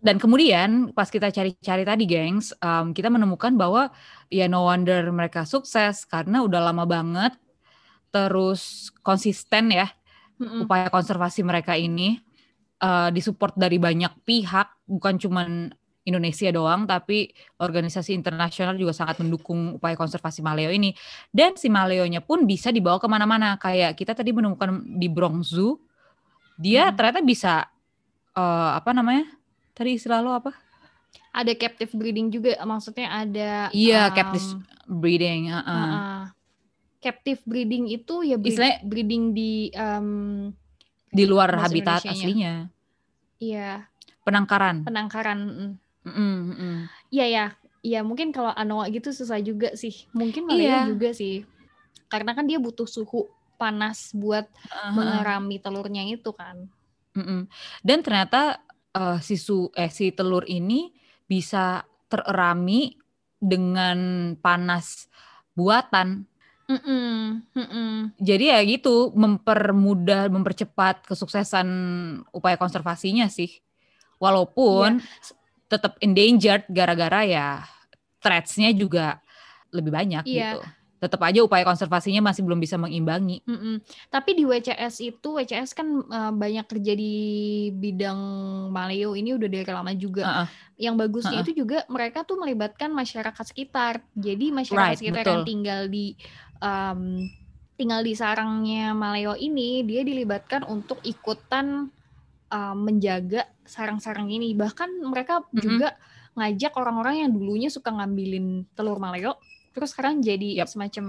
Dan 0.00 0.16
kemudian 0.16 0.96
pas 0.96 1.12
kita 1.12 1.28
cari-cari 1.28 1.84
tadi, 1.84 2.04
gengs, 2.08 2.56
um, 2.64 2.96
kita 2.96 3.12
menemukan 3.12 3.52
bahwa 3.60 3.92
ya 4.32 4.48
no 4.48 4.64
wonder 4.64 5.04
mereka 5.12 5.44
sukses 5.44 6.08
karena 6.08 6.40
udah 6.40 6.72
lama 6.72 6.88
banget, 6.88 7.36
terus 8.08 8.88
konsisten 9.04 9.68
ya 9.68 9.92
Mm-mm. 10.40 10.64
upaya 10.64 10.88
konservasi 10.88 11.44
mereka 11.44 11.76
ini 11.76 12.16
uh, 12.80 13.12
disupport 13.12 13.52
dari 13.52 13.76
banyak 13.76 14.24
pihak, 14.24 14.88
bukan 14.88 15.20
cuman 15.20 15.68
Indonesia 16.06 16.48
doang, 16.54 16.86
tapi 16.86 17.34
organisasi 17.60 18.14
internasional 18.14 18.78
juga 18.78 18.94
sangat 18.94 19.20
mendukung 19.20 19.76
upaya 19.76 19.98
konservasi 19.98 20.40
maleo 20.40 20.70
ini. 20.70 20.94
Dan 21.28 21.58
si 21.58 21.66
maleonya 21.66 22.22
pun 22.22 22.46
bisa 22.46 22.70
dibawa 22.70 23.02
ke 23.02 23.10
mana-mana. 23.10 23.58
Kayak 23.58 23.98
kita 23.98 24.14
tadi 24.14 24.30
menemukan 24.30 24.86
di 24.86 25.10
Bronx 25.10 25.50
Zoo, 25.52 25.82
dia 26.56 26.88
hmm. 26.88 26.94
ternyata 26.94 27.20
bisa 27.20 27.52
uh, 28.38 28.70
apa 28.78 28.94
namanya? 28.94 29.35
Tadi 29.76 29.90
istilah 29.92 30.24
lo 30.24 30.32
apa? 30.32 30.56
Ada 31.36 31.52
captive 31.52 31.92
breeding 31.92 32.32
juga, 32.32 32.56
maksudnya 32.64 33.12
ada. 33.12 33.68
Iya, 33.76 34.08
um, 34.08 34.14
captive 34.16 34.48
breeding. 34.88 35.52
Uh 35.52 35.60
-uh. 35.60 35.68
Uh 35.68 35.84
-uh. 35.84 36.22
Captive 37.04 37.40
breeding 37.44 37.92
itu 37.92 38.24
ya 38.24 38.40
breed, 38.40 38.56
Istilahnya, 38.56 38.78
breeding 38.88 39.24
di 39.36 39.68
um, 39.76 40.08
di 41.12 41.24
luar 41.28 41.52
habitat 41.60 42.08
aslinya. 42.08 42.72
Iya. 43.36 43.84
Penangkaran. 44.24 44.88
Penangkaran. 44.88 45.38
Mm 45.44 45.76
Mm 46.06 46.76
Iya 47.12 47.26
ya, 47.26 47.46
iya 47.82 48.00
mungkin 48.06 48.30
kalau 48.30 48.50
anoa 48.56 48.88
gitu 48.88 49.12
susah 49.12 49.38
juga 49.44 49.76
sih. 49.76 50.08
Mungkin 50.16 50.48
Malaya 50.48 50.64
iya. 50.64 50.80
juga 50.88 51.12
sih. 51.12 51.44
Karena 52.08 52.32
kan 52.32 52.48
dia 52.48 52.56
butuh 52.56 52.88
suhu 52.88 53.28
panas 53.60 54.14
buat 54.16 54.48
uh-huh. 54.48 54.92
mengerami 54.96 55.60
telurnya 55.60 56.02
itu 56.08 56.32
kan. 56.32 56.64
Mm-mm. 57.16 57.48
Dan 57.80 58.04
ternyata 58.04 58.60
uh, 58.96 59.20
si 59.20 59.36
su 59.36 59.68
eh 59.76 59.92
si 59.92 60.08
telur 60.16 60.48
ini 60.48 60.88
bisa 61.28 61.84
tererami 62.08 62.96
dengan 63.36 64.32
panas 64.40 65.12
buatan. 65.52 66.24
Mm-mm. 66.66 67.44
Mm-mm. 67.54 68.16
Jadi 68.18 68.50
ya 68.50 68.58
gitu 68.64 69.14
mempermudah, 69.14 70.32
mempercepat 70.32 71.06
kesuksesan 71.06 71.68
upaya 72.34 72.56
konservasinya 72.58 73.28
sih. 73.30 73.62
Walaupun 74.18 74.98
yeah 74.98 75.44
tetap 75.66 75.98
endangered 75.98 76.64
gara-gara 76.70 77.26
ya 77.26 77.48
threats-nya 78.22 78.70
juga 78.74 79.18
lebih 79.74 79.90
banyak 79.90 80.24
iya. 80.26 80.54
gitu. 80.54 80.60
Tetap 81.06 81.22
aja 81.22 81.40
upaya 81.46 81.62
konservasinya 81.62 82.18
masih 82.30 82.42
belum 82.42 82.58
bisa 82.58 82.74
mengimbangi. 82.74 83.46
Mm 83.46 83.58
-mm. 83.58 83.74
Tapi 84.10 84.34
di 84.34 84.42
WCS 84.42 84.98
itu 85.06 85.38
WCS 85.38 85.70
kan 85.78 85.86
uh, 86.02 86.32
banyak 86.34 86.66
kerja 86.66 86.92
di 86.98 87.14
bidang 87.70 88.18
maleo 88.74 89.14
ini 89.14 89.38
udah 89.38 89.46
dari 89.46 89.70
lama 89.70 89.92
juga. 89.94 90.22
Uh 90.26 90.30
-uh. 90.42 90.48
Yang 90.76 90.94
bagusnya 91.06 91.38
uh 91.38 91.40
-uh. 91.40 91.46
itu 91.46 91.52
juga 91.62 91.78
mereka 91.86 92.26
tuh 92.26 92.36
melibatkan 92.42 92.90
masyarakat 92.90 93.44
sekitar. 93.46 94.02
Jadi 94.18 94.50
masyarakat 94.50 94.92
right, 94.92 94.98
sekitar 94.98 95.22
betul. 95.22 95.32
yang 95.32 95.44
tinggal 95.46 95.80
di 95.86 96.06
um, 96.58 97.30
tinggal 97.76 98.00
di 98.00 98.12
sarangnya 98.16 98.96
maleo 98.96 99.36
ini 99.36 99.84
dia 99.84 100.00
dilibatkan 100.00 100.64
untuk 100.64 100.98
ikutan 101.04 101.92
uh, 102.50 102.74
menjaga 102.76 103.46
sarang-sarang 103.68 104.32
ini. 104.32 104.56
Bahkan 104.56 105.04
mereka 105.04 105.44
mm-hmm. 105.44 105.60
juga 105.60 105.88
ngajak 106.36 106.72
orang-orang 106.76 107.24
yang 107.24 107.30
dulunya 107.32 107.72
suka 107.72 107.92
ngambilin 107.92 108.68
telur 108.76 109.00
maleo, 109.00 109.40
terus 109.76 109.92
sekarang 109.92 110.24
jadi 110.24 110.64
yep. 110.64 110.72
semacam 110.72 111.06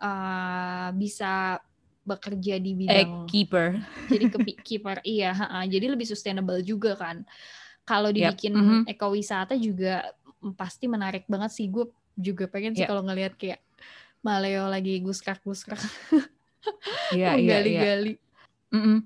uh, 0.00 0.88
bisa 0.96 1.60
bekerja 2.08 2.56
di 2.56 2.72
bidang 2.72 2.96
Egg 2.96 3.12
keeper. 3.28 3.66
Jadi 4.08 4.24
ke 4.32 4.38
keeper, 4.66 4.96
iya. 5.04 5.36
Ha, 5.36 5.68
jadi 5.68 5.92
lebih 5.92 6.08
sustainable 6.08 6.64
juga 6.64 6.96
kan. 6.96 7.20
Kalau 7.84 8.08
dibikin 8.08 8.56
yep. 8.56 8.64
mm-hmm. 8.64 8.82
ekowisata 8.88 9.52
juga 9.60 10.08
pasti 10.56 10.88
menarik 10.88 11.28
banget 11.28 11.52
sih. 11.52 11.68
Gue 11.68 11.92
juga 12.16 12.48
pengen 12.48 12.72
sih 12.72 12.88
yep. 12.88 12.90
kalau 12.90 13.04
ngelihat 13.04 13.36
kayak 13.36 13.60
maleo 14.24 14.64
lagi 14.72 15.04
guskrak-guskrak. 15.04 15.80
Iya, 17.14 17.38
iya, 17.40 17.40
iya. 17.40 17.48
Gali-gali. 17.64 18.14
Mm 18.74 18.80
-mm. 18.82 18.98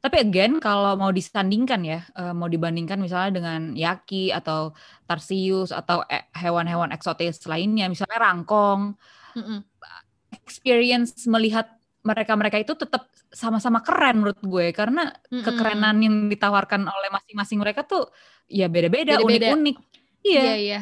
Tapi 0.00 0.16
again 0.16 0.56
kalau 0.64 0.96
mau 0.96 1.12
disandingkan 1.12 1.80
ya, 1.84 2.00
uh, 2.16 2.32
mau 2.32 2.48
dibandingkan 2.48 2.96
misalnya 2.96 3.36
dengan 3.36 3.60
yaki 3.76 4.32
atau 4.32 4.72
tarsius 5.04 5.76
atau 5.76 6.00
e, 6.08 6.24
hewan-hewan 6.40 6.88
eksotis 6.88 7.44
lainnya, 7.44 7.84
misalnya 7.84 8.16
rangkong, 8.16 8.96
mm 9.36 9.42
-mm. 9.44 9.58
experience 10.40 11.28
melihat 11.28 11.68
mereka-mereka 12.00 12.56
itu 12.56 12.72
tetap 12.80 13.12
sama-sama 13.28 13.84
keren 13.84 14.24
menurut 14.24 14.40
gue 14.40 14.72
karena 14.72 15.12
mm 15.12 15.36
-mm. 15.36 15.44
kekerenan 15.44 15.96
yang 16.00 16.16
ditawarkan 16.32 16.80
oleh 16.88 17.08
masing-masing 17.12 17.60
mereka 17.60 17.84
tuh 17.84 18.08
ya 18.48 18.72
beda-beda, 18.72 19.20
unik-unik. 19.20 19.76
Iya. 20.24 20.40
Iya, 20.40 20.56
iya. 20.56 20.80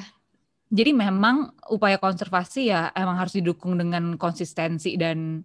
Jadi 0.69 0.93
memang 0.93 1.59
upaya 1.73 1.97
konservasi 1.99 2.71
ya 2.71 2.93
emang 2.93 3.19
harus 3.19 3.35
didukung 3.35 3.75
dengan 3.81 4.15
konsistensi 4.21 4.95
dan 5.01 5.43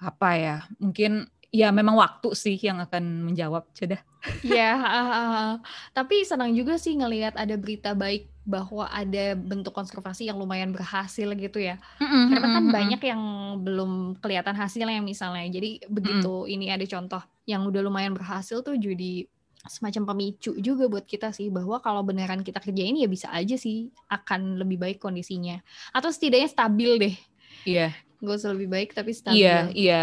apa 0.00 0.30
ya 0.34 0.56
mungkin 0.82 1.28
ya 1.54 1.70
memang 1.70 1.94
waktu 1.94 2.34
sih 2.34 2.58
yang 2.58 2.82
akan 2.82 3.30
menjawab 3.30 3.70
sudah. 3.70 4.02
Ya, 4.42 4.74
uh, 4.98 5.52
tapi 5.94 6.26
senang 6.26 6.50
juga 6.50 6.74
sih 6.74 6.98
ngelihat 6.98 7.38
ada 7.38 7.54
berita 7.54 7.94
baik 7.94 8.26
bahwa 8.42 8.90
ada 8.90 9.38
bentuk 9.38 9.70
konservasi 9.70 10.26
yang 10.26 10.36
lumayan 10.36 10.74
berhasil 10.74 11.30
gitu 11.30 11.62
ya. 11.62 11.78
Mm-hmm, 12.02 12.24
Karena 12.34 12.48
kan 12.50 12.54
mm-hmm. 12.58 12.74
banyak 12.74 13.00
yang 13.06 13.22
belum 13.62 13.92
kelihatan 14.18 14.58
hasilnya 14.58 14.98
misalnya. 14.98 15.46
Jadi 15.46 15.86
begitu 15.86 16.44
mm. 16.44 16.50
ini 16.50 16.66
ada 16.74 16.84
contoh 16.90 17.22
yang 17.46 17.62
udah 17.64 17.80
lumayan 17.86 18.12
berhasil 18.12 18.60
tuh 18.60 18.74
jadi 18.74 19.30
semacam 19.64 20.12
pemicu 20.12 20.52
juga 20.60 20.90
buat 20.92 21.08
kita 21.08 21.32
sih 21.32 21.48
bahwa 21.48 21.80
kalau 21.80 22.04
beneran 22.04 22.44
kita 22.44 22.60
kerjain 22.60 23.00
ya 23.00 23.08
bisa 23.08 23.32
aja 23.32 23.56
sih 23.56 23.88
akan 24.12 24.60
lebih 24.60 24.76
baik 24.76 24.98
kondisinya 25.00 25.56
atau 25.94 26.12
setidaknya 26.12 26.50
stabil 26.50 26.90
deh. 27.00 27.16
Iya. 27.64 27.96
Gak 28.24 28.36
usah 28.40 28.50
lebih 28.56 28.68
baik 28.72 28.90
tapi 28.96 29.12
stabil. 29.12 29.44
Iya, 29.44 29.58
iya. 29.76 30.02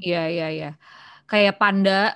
Iya, 0.00 0.22
iya, 0.30 0.46
iya. 0.48 0.70
Kayak 1.26 1.58
panda, 1.58 2.14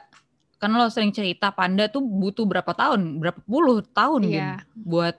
kan 0.62 0.70
lo 0.72 0.86
sering 0.88 1.10
cerita 1.10 1.50
panda 1.50 1.90
tuh 1.90 2.00
butuh 2.00 2.46
berapa 2.46 2.70
tahun, 2.70 3.18
berapa 3.18 3.42
puluh 3.42 3.82
tahun 3.82 4.20
iya. 4.30 4.62
gitu 4.62 4.86
buat 4.86 5.16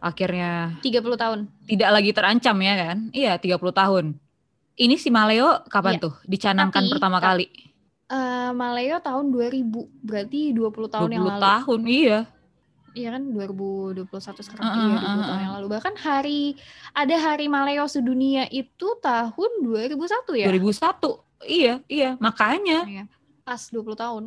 akhirnya 0.00 0.80
30 0.80 1.04
tahun. 1.20 1.38
Tidak 1.68 1.90
lagi 1.92 2.10
terancam 2.16 2.56
ya 2.64 2.74
kan? 2.74 2.98
Iya, 3.12 3.36
30 3.36 3.60
tahun. 3.70 4.04
Ini 4.80 4.96
si 4.96 5.12
Maleo 5.12 5.60
kapan 5.68 6.00
iya. 6.00 6.04
tuh 6.08 6.14
dicanangkan 6.24 6.82
tapi, 6.88 6.92
pertama 6.96 7.20
kali? 7.20 7.46
Uh, 8.08 8.50
Maleo 8.56 8.96
tahun 9.04 9.28
2000, 9.28 9.68
berarti 10.00 10.56
20 10.56 10.88
tahun 10.88 11.08
20 11.12 11.16
yang 11.20 11.24
lalu. 11.28 11.40
20 11.44 11.46
tahun, 11.46 11.80
iya. 11.86 12.20
Iya 12.90 13.14
kan 13.14 13.22
2021 13.30 14.02
sekarang 14.42 14.64
uh, 14.66 14.74
iya 14.74 14.96
20 14.98 15.06
uh, 15.06 15.26
tahun 15.26 15.40
yang 15.42 15.54
lalu. 15.60 15.66
Bahkan 15.70 15.94
hari 16.00 16.40
ada 16.90 17.16
hari 17.18 17.46
Maleo 17.46 17.86
sedunia 17.86 18.50
itu 18.50 18.98
tahun 18.98 19.50
2001 19.62 20.42
ya? 20.42 20.46
2001. 20.50 21.46
Iya, 21.46 21.74
iya, 21.88 22.10
makanya. 22.20 22.84
Iya, 22.84 23.04
pas 23.46 23.62
20 23.72 23.96
tahun. 23.96 24.24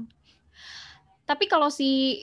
Tapi 1.24 1.46
kalau 1.46 1.70
si 1.70 2.20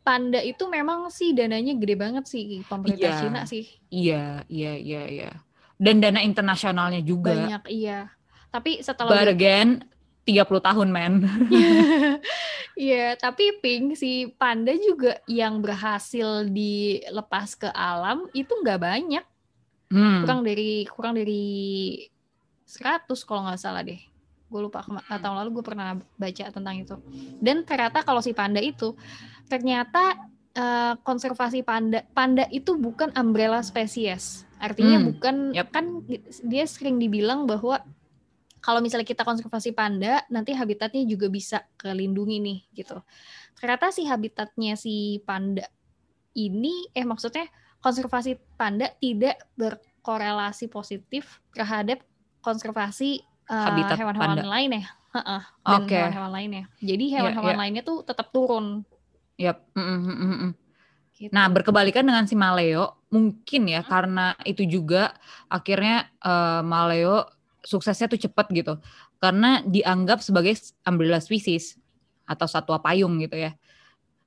Panda 0.00 0.40
itu 0.40 0.64
memang 0.70 1.12
sih 1.12 1.36
dananya 1.36 1.76
gede 1.76 1.96
banget 1.98 2.24
sih 2.24 2.64
pemerintah 2.64 3.10
iya, 3.10 3.20
Cina 3.20 3.42
sih. 3.44 3.64
Iya, 3.92 4.24
iya, 4.48 4.72
iya, 4.78 5.02
iya. 5.10 5.30
Dan 5.76 6.00
dana 6.00 6.20
internasionalnya 6.24 7.00
juga. 7.04 7.36
Banyak, 7.36 7.68
iya. 7.72 8.08
Tapi 8.50 8.80
setelah 8.80 9.12
But 9.12 9.28
again, 9.30 9.84
30 10.28 10.60
tahun, 10.60 10.88
men. 10.92 11.14
Iya, 12.80 13.12
tapi 13.20 13.60
Pink 13.60 13.92
si 13.92 14.32
panda 14.40 14.72
juga 14.72 15.20
yang 15.28 15.60
berhasil 15.60 16.48
dilepas 16.48 17.52
ke 17.52 17.68
alam 17.76 18.24
itu 18.32 18.48
nggak 18.48 18.80
banyak. 18.80 19.24
Hmm. 19.92 20.24
Kurang 20.24 20.40
dari 20.48 20.88
kurang 20.88 21.20
dari 21.20 21.44
100 22.64 23.04
kalau 23.28 23.44
nggak 23.44 23.60
salah 23.60 23.84
deh. 23.84 24.00
Gue 24.48 24.60
lupa 24.64 24.80
tahun 24.80 25.36
lalu 25.44 25.60
gue 25.60 25.64
pernah 25.66 26.00
baca 26.16 26.44
tentang 26.48 26.76
itu. 26.80 26.96
Dan 27.36 27.68
ternyata 27.68 28.00
kalau 28.00 28.24
si 28.24 28.32
panda 28.32 28.64
itu 28.64 28.96
ternyata 29.44 30.16
uh, 30.56 30.96
konservasi 31.04 31.60
panda 31.60 32.00
panda 32.16 32.48
itu 32.48 32.80
bukan 32.80 33.12
umbrella 33.12 33.60
spesies. 33.60 34.48
Artinya 34.56 35.04
hmm. 35.04 35.06
bukan 35.12 35.36
yep. 35.52 35.68
kan 35.68 36.00
dia 36.48 36.64
sering 36.64 36.96
dibilang 36.96 37.44
bahwa 37.44 37.84
kalau 38.60 38.84
misalnya 38.84 39.08
kita 39.08 39.24
konservasi 39.24 39.72
panda, 39.72 40.24
nanti 40.28 40.52
habitatnya 40.52 41.04
juga 41.08 41.32
bisa 41.32 41.64
kelindungi 41.80 42.38
nih 42.40 42.58
gitu. 42.76 43.00
Ternyata 43.56 43.88
si 43.92 44.04
habitatnya 44.04 44.76
si 44.76 45.20
panda 45.24 45.64
ini, 46.36 46.88
eh 46.92 47.04
maksudnya 47.04 47.48
konservasi 47.80 48.36
panda 48.60 48.92
tidak 49.00 49.40
berkorelasi 49.56 50.68
positif 50.68 51.40
terhadap 51.56 52.04
konservasi 52.44 53.24
uh, 53.48 53.72
hewan-hewan 53.96 54.44
lain 54.44 54.84
ya. 54.84 54.86
Uh-uh, 55.10 55.42
dan 55.42 55.82
okay. 55.82 56.06
hewan-hewan 56.06 56.30
lainnya. 56.30 56.64
Jadi 56.78 57.04
iya, 57.10 57.16
hewan-hewan 57.18 57.42
yeah, 57.42 57.56
yeah. 57.58 57.62
lainnya 57.66 57.82
tuh 57.82 58.06
tetap 58.06 58.30
turun. 58.30 58.86
Yap. 59.40 59.66
Mm 59.74 59.82
-mm, 59.82 60.52
Gitu. 61.20 61.36
Nah, 61.36 61.52
berkebalikan 61.52 62.00
dengan 62.00 62.24
si 62.24 62.32
Maleo, 62.32 63.04
mungkin 63.12 63.68
ya 63.68 63.84
hmm. 63.84 63.90
karena 63.92 64.26
itu 64.48 64.64
juga 64.64 65.12
akhirnya 65.52 66.08
uh, 66.24 66.64
Maleo 66.64 67.28
suksesnya 67.64 68.10
tuh 68.10 68.20
cepet 68.20 68.46
gitu. 68.52 68.74
Karena 69.20 69.64
dianggap 69.64 70.24
sebagai 70.24 70.56
umbrella 70.84 71.20
species 71.20 71.76
atau 72.24 72.46
satwa 72.46 72.80
payung 72.80 73.20
gitu 73.20 73.36
ya. 73.36 73.52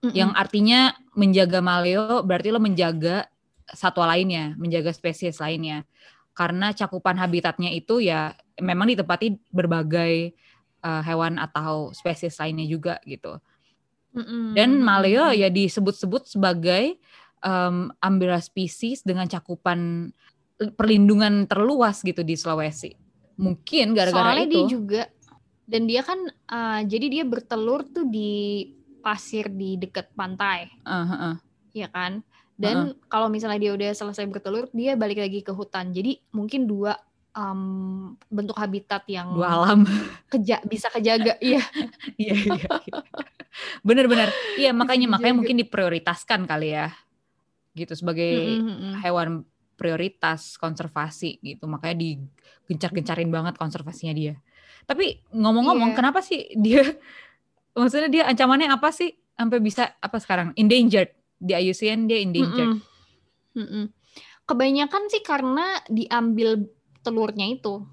Mm 0.04 0.12
-mm. 0.12 0.16
yang 0.20 0.32
artinya 0.36 0.92
menjaga 1.16 1.64
maleo 1.64 2.28
berarti 2.28 2.52
lo 2.52 2.60
menjaga 2.60 3.32
satwa 3.72 4.12
lainnya 4.12 4.54
menjaga 4.60 4.92
spesies 4.92 5.40
lainnya. 5.40 5.88
Karena 6.34 6.74
cakupan 6.74 7.16
habitatnya 7.22 7.70
itu 7.70 8.02
ya 8.02 8.34
memang 8.60 8.90
ditempati 8.90 9.38
berbagai 9.54 10.34
uh, 10.84 11.02
hewan 11.06 11.38
atau 11.40 11.94
spesies 11.96 12.38
lainnya 12.38 12.68
juga 12.68 13.00
gitu. 13.08 13.40
Mm 14.14 14.54
dan 14.54 14.78
maleo 14.86 15.34
ya 15.34 15.50
disebut-sebut 15.50 16.30
sebagai 16.30 17.02
um, 17.42 17.90
umbrella 17.98 18.38
species 18.38 19.02
dengan 19.02 19.26
cakupan 19.26 20.12
perlindungan 20.78 21.50
terluas 21.50 22.06
gitu 22.06 22.22
di 22.22 22.38
Sulawesi 22.38 23.03
Mungkin 23.38 23.98
gara-gara 23.98 24.46
itu. 24.46 24.52
dia 24.52 24.64
juga 24.70 25.02
dan 25.64 25.88
dia 25.88 26.04
kan 26.04 26.20
uh, 26.52 26.82
jadi 26.84 27.06
dia 27.08 27.24
bertelur 27.24 27.88
tuh 27.88 28.06
di 28.06 28.68
pasir 29.04 29.52
di 29.52 29.76
dekat 29.80 30.12
pantai. 30.16 30.72
Uh, 30.84 31.34
uh, 31.34 31.36
Ya 31.74 31.90
kan? 31.90 32.22
Dan 32.56 32.76
uh, 32.76 32.88
uh. 32.94 32.96
kalau 33.10 33.28
misalnya 33.28 33.60
dia 33.60 33.72
udah 33.76 33.92
selesai 33.92 34.24
bertelur, 34.30 34.70
dia 34.72 34.96
balik 34.96 35.20
lagi 35.20 35.44
ke 35.44 35.52
hutan. 35.52 35.92
Jadi 35.92 36.22
mungkin 36.32 36.70
dua 36.70 36.96
um, 37.34 38.14
bentuk 38.30 38.56
habitat 38.56 39.04
yang 39.10 39.34
dua 39.34 39.50
alam 39.50 39.84
keja 40.32 40.62
bisa 40.64 40.88
kejaga. 40.94 41.36
iya. 41.44 41.64
Iya, 42.16 42.36
iya. 42.38 42.70
Bener-bener. 43.82 44.30
Iya, 44.56 44.72
makanya 44.72 45.08
makanya 45.10 45.36
mungkin 45.44 45.58
diprioritaskan 45.60 46.46
kali 46.46 46.76
ya. 46.76 46.94
Gitu 47.74 47.98
sebagai 47.98 48.62
mm 48.62 48.62
-hmm. 48.62 48.94
hewan 49.02 49.30
prioritas 49.84 50.56
konservasi 50.56 51.44
gitu. 51.44 51.68
Makanya 51.68 52.00
digencar-gencarin 52.00 53.28
banget 53.28 53.60
konservasinya 53.60 54.16
dia. 54.16 54.40
Tapi 54.88 55.20
ngomong-ngomong, 55.36 55.92
yeah. 55.92 55.98
kenapa 56.00 56.24
sih 56.24 56.48
dia 56.56 56.88
maksudnya 57.80 58.08
dia 58.08 58.24
ancamannya 58.32 58.72
apa 58.72 58.96
sih 58.96 59.12
sampai 59.36 59.60
bisa 59.60 59.92
apa 60.00 60.24
sekarang 60.24 60.56
endangered 60.56 61.12
di 61.36 61.52
IUCN 61.52 62.08
dia 62.08 62.24
endangered. 62.24 62.80
Mm 62.80 62.80
-mm. 62.80 63.60
Mm 63.60 63.68
-mm. 63.68 63.86
Kebanyakan 64.48 65.04
sih 65.12 65.20
karena 65.20 65.84
diambil 65.92 66.64
telurnya 67.04 67.52
itu 67.52 67.84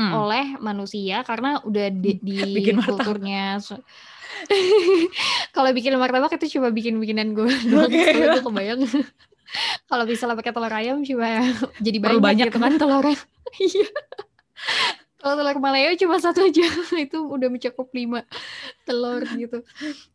mm. 0.00 0.12
oleh 0.16 0.46
manusia 0.64 1.20
karena 1.28 1.60
udah 1.60 1.92
di, 1.92 2.16
di 2.24 2.36
bikin 2.56 2.80
kulturnya. 2.80 3.60
Kalau 5.56 5.70
bikin 5.74 5.98
martabak 5.98 6.38
itu 6.38 6.56
cuma 6.56 6.70
bikin 6.70 6.96
bikinan 7.02 7.34
gue. 7.34 7.50
Okay. 7.50 8.16
Gue 8.16 8.44
kebayang 8.44 8.80
kalau 9.88 10.04
bisa 10.04 10.28
pakai 10.28 10.52
telur 10.52 10.72
ayam 10.72 11.00
cuma 11.02 11.40
jadi 11.80 11.98
banyak, 11.98 12.20
banyak 12.20 12.46
gitu 12.52 12.58
kan 12.60 12.74
telurnya. 12.76 13.18
Iya. 13.58 13.88
Kalau 15.18 15.34
telur 15.34 15.58
Maleo 15.58 15.96
cuma 15.98 16.20
satu 16.22 16.46
aja, 16.46 16.62
itu 17.04 17.18
udah 17.18 17.48
mencakup 17.50 17.90
lima 17.90 18.22
telur 18.86 19.26
gitu. 19.34 19.66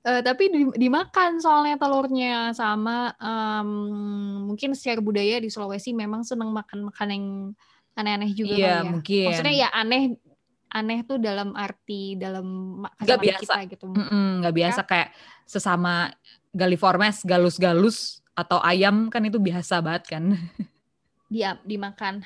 Uh, 0.05 0.21
tapi 0.23 0.47
dimakan 0.79 1.43
soalnya 1.43 1.75
telurnya 1.75 2.55
sama 2.55 3.11
um, 3.19 3.69
mungkin 4.53 4.71
secara 4.77 5.03
budaya 5.03 5.43
di 5.43 5.51
Sulawesi 5.51 5.91
memang 5.91 6.23
seneng 6.23 6.55
makan 6.55 6.87
makan 6.87 7.07
yang 7.11 7.25
aneh-aneh 7.99 8.31
juga 8.31 8.55
iya, 8.55 8.73
ya. 8.79 8.89
mungkin. 8.95 9.27
Maksudnya 9.27 9.55
ya 9.65 9.69
aneh 9.75 10.15
aneh 10.73 10.99
tuh 11.05 11.19
dalam 11.19 11.51
arti 11.53 12.15
dalam 12.15 12.79
gak 13.03 13.19
biasa 13.21 13.41
kita 13.43 13.57
gitu. 13.75 13.85
Mm 13.91 14.05
-mm, 14.07 14.27
gak 14.47 14.55
biasa 14.55 14.81
ya. 14.81 14.87
kayak 14.87 15.09
sesama 15.45 16.09
Galiformes 16.55 17.21
galus-galus 17.27 18.22
atau 18.33 18.57
ayam 18.61 19.13
kan 19.13 19.21
itu 19.25 19.37
biasa 19.37 19.81
banget 19.81 20.17
kan. 20.17 20.23
Dia 21.33 21.57
dimakan 21.65 22.21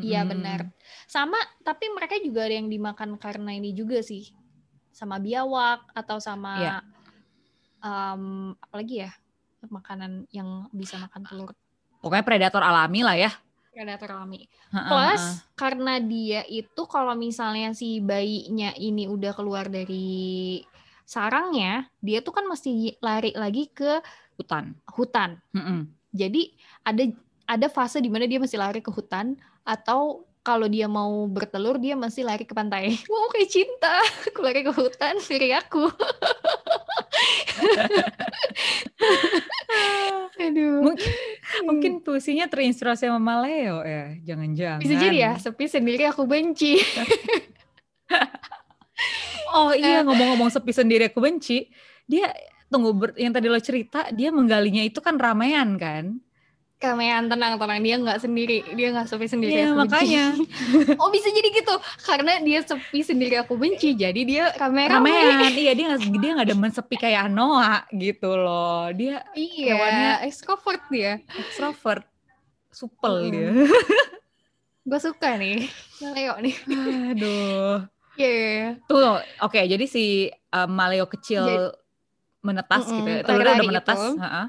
iya 0.00 0.24
hmm. 0.24 0.30
benar. 0.32 0.60
Sama 1.04 1.36
tapi 1.60 1.92
mereka 1.92 2.16
juga 2.20 2.48
ada 2.48 2.56
yang 2.56 2.68
dimakan 2.68 3.20
karena 3.20 3.52
ini 3.52 3.76
juga 3.76 4.00
sih. 4.00 4.32
Sama 4.92 5.20
biawak 5.20 5.92
atau 5.96 6.20
sama 6.20 6.52
yeah. 6.60 6.80
um, 7.80 8.52
apalagi 8.60 9.08
ya? 9.08 9.10
Makanan 9.62 10.26
yang 10.34 10.68
bisa 10.74 10.98
makan 10.98 11.22
telur. 11.22 11.50
Pokoknya 12.02 12.24
predator 12.26 12.62
alami 12.66 13.00
lah 13.06 13.14
ya. 13.14 13.30
Predator 13.72 14.20
alami. 14.20 14.44
Plus 14.68 15.22
karena 15.54 16.02
dia 16.02 16.42
itu 16.50 16.82
kalau 16.90 17.14
misalnya 17.14 17.72
si 17.72 18.02
bayinya 18.02 18.74
ini 18.74 19.06
udah 19.06 19.32
keluar 19.32 19.70
dari 19.70 20.60
sarangnya 21.04 21.90
dia 22.00 22.22
tuh 22.22 22.34
kan 22.34 22.44
mesti 22.46 22.98
lari 23.02 23.32
lagi 23.36 23.68
ke 23.70 24.02
hutan. 24.38 24.74
hutan. 24.92 25.38
Mm-mm. 25.54 25.88
Jadi 26.12 26.52
ada 26.84 27.04
ada 27.46 27.66
fase 27.68 28.00
di 28.00 28.08
mana 28.08 28.24
dia 28.28 28.40
masih 28.40 28.58
lari 28.58 28.80
ke 28.80 28.90
hutan 28.90 29.36
atau 29.62 30.26
kalau 30.42 30.66
dia 30.66 30.90
mau 30.90 31.30
bertelur 31.30 31.78
dia 31.78 31.94
masih 31.94 32.26
lari 32.26 32.42
ke 32.42 32.54
pantai. 32.54 32.98
Wow 33.10 33.30
kayak 33.30 33.50
cinta, 33.50 34.02
aku 34.26 34.42
lari 34.42 34.66
ke 34.66 34.72
hutan 34.74 35.14
diri 35.22 35.54
aku. 35.54 35.86
Aduh. 40.42 40.82
Mungkin, 40.82 41.12
mungkin 41.62 41.92
puisinya 42.02 42.50
terinspirasi 42.50 43.06
sama 43.06 43.22
Maleo 43.22 43.86
ya, 43.86 44.18
jangan-jangan. 44.26 44.82
Bisa 44.82 44.94
jadi 44.98 45.16
ya, 45.30 45.38
sepi 45.38 45.70
sendiri 45.70 46.02
aku 46.10 46.26
benci. 46.26 46.82
Oh 49.52 49.70
iya 49.70 50.00
ngomong-ngomong 50.02 50.48
sepi 50.48 50.72
sendiri 50.72 51.06
aku 51.06 51.20
benci. 51.20 51.68
Dia 52.04 52.32
tunggu 52.66 52.90
ber- 52.92 53.16
yang 53.16 53.30
tadi 53.30 53.46
lo 53.46 53.58
cerita 53.58 54.08
dia 54.10 54.28
menggalinya 54.28 54.80
itu 54.80 54.98
kan 54.98 55.14
ramean 55.14 55.76
kan? 55.76 56.16
Kemean 56.76 57.30
tenang 57.30 57.54
tenang 57.56 57.78
dia 57.78 57.94
nggak 57.94 58.18
sendiri, 58.18 58.66
dia 58.74 58.90
nggak 58.90 59.06
sepi 59.06 59.30
sendiri. 59.30 59.54
Iya 59.54 59.70
aku 59.70 59.78
benci. 59.78 59.86
makanya 59.86 60.24
oh 61.02 61.08
bisa 61.08 61.30
jadi 61.30 61.48
gitu, 61.52 61.74
karena 62.02 62.42
dia 62.42 62.58
sepi 62.58 63.00
sendiri 63.00 63.38
aku 63.38 63.54
benci, 63.54 63.94
jadi 63.94 64.18
dia 64.18 64.50
rame-rame. 64.52 65.06
ramean. 65.06 65.54
Iya 65.54 65.72
dia 65.72 65.84
nggak 65.88 66.02
dia 66.18 66.30
nggak 66.34 66.48
demen 66.48 66.72
sepi 66.74 66.98
kayak 66.98 67.30
Anoa 67.30 67.86
gitu 67.88 68.34
loh. 68.34 68.90
Dia 68.90 69.22
Iya, 69.30 69.70
Hewannya- 69.70 70.18
extrovert 70.26 70.82
dia. 70.90 71.22
extrovert, 71.32 72.02
supel 72.68 73.14
Mm. 73.20 73.30
dia. 73.30 73.48
Gue 74.82 74.98
suka 74.98 75.38
nih, 75.38 75.70
Leo 76.02 76.34
nih. 76.42 76.56
Aduh. 77.14 77.86
Iya. 78.22 78.78
Tuh, 78.84 79.18
oke. 79.40 79.60
jadi 79.62 79.84
si 79.84 80.30
um, 80.48 80.70
Maleo 80.70 81.06
kecil 81.06 81.42
Jadi- 81.42 81.74
menetas 82.40 82.84
Mm-mm, 82.84 82.96
gitu 82.98 83.08
ya. 83.08 83.20
Telurnya 83.20 83.30
udah 83.34 83.54
lari-lari 83.54 83.68
menetas, 83.68 83.98
gitu. 83.98 84.18
ha-ha. 84.18 84.44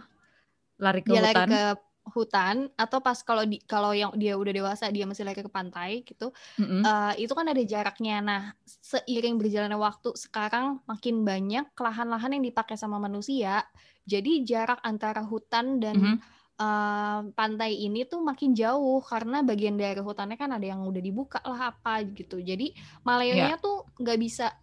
lari 0.75 0.99
ke 0.99 1.09
Dia 1.09 1.21
hutan. 1.21 1.25
lari 1.25 1.43
ke 1.47 1.63
hutan 2.03 2.55
atau 2.75 2.99
pas 2.99 3.15
kalau 3.21 3.43
di 3.43 3.63
kalau 3.63 3.95
yang 3.95 4.11
dia 4.13 4.35
udah 4.35 4.51
dewasa 4.51 4.89
dia 4.89 5.05
masih 5.05 5.23
lari 5.23 5.39
ke 5.39 5.47
pantai 5.47 6.01
gitu. 6.01 6.33
Mm-mm. 6.57 6.81
eh, 6.81 7.13
itu 7.17 7.31
kan 7.31 7.45
ada 7.45 7.61
jaraknya. 7.63 8.19
Nah, 8.19 8.41
seiring 8.65 9.37
berjalannya 9.37 9.77
waktu 9.77 10.11
sekarang 10.13 10.81
makin 10.83 11.21
banyak 11.21 11.69
lahan-lahan 11.71 12.33
yang 12.33 12.43
dipakai 12.43 12.75
sama 12.75 12.97
manusia. 12.97 13.63
Jadi 14.03 14.43
jarak 14.43 14.81
antara 14.81 15.21
hutan 15.21 15.79
dan 15.79 15.95
Mhm. 15.95 16.15
Eh, 16.59 17.19
pantai 17.33 17.71
ini 17.81 18.05
tuh 18.05 18.21
makin 18.21 18.53
jauh 18.53 19.01
karena 19.01 19.41
bagian 19.41 19.75
dari 19.77 19.99
hutannya 19.99 20.37
kan 20.37 20.53
ada 20.53 20.65
yang 20.65 20.85
udah 20.85 21.01
dibuka 21.01 21.39
lah 21.45 21.73
apa 21.73 22.01
gitu. 22.13 22.37
Jadi 22.39 22.73
Maleonya 23.01 23.57
tuh 23.57 23.85
nggak 23.99 24.19
bisa 24.21 24.53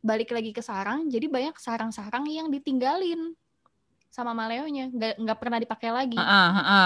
balik 0.00 0.30
lagi 0.32 0.54
ke 0.54 0.62
sarang. 0.62 1.10
Jadi 1.10 1.26
banyak 1.26 1.56
sarang-sarang 1.58 2.24
yang 2.30 2.48
ditinggalin 2.48 3.34
sama 4.08 4.32
Maleonya, 4.32 4.88
nggak 4.88 5.12
nggak 5.20 5.38
pernah 5.38 5.58
dipakai 5.60 5.90
lagi. 5.92 6.16
Ha-ha, 6.16 6.44
ha-ha. 6.56 6.84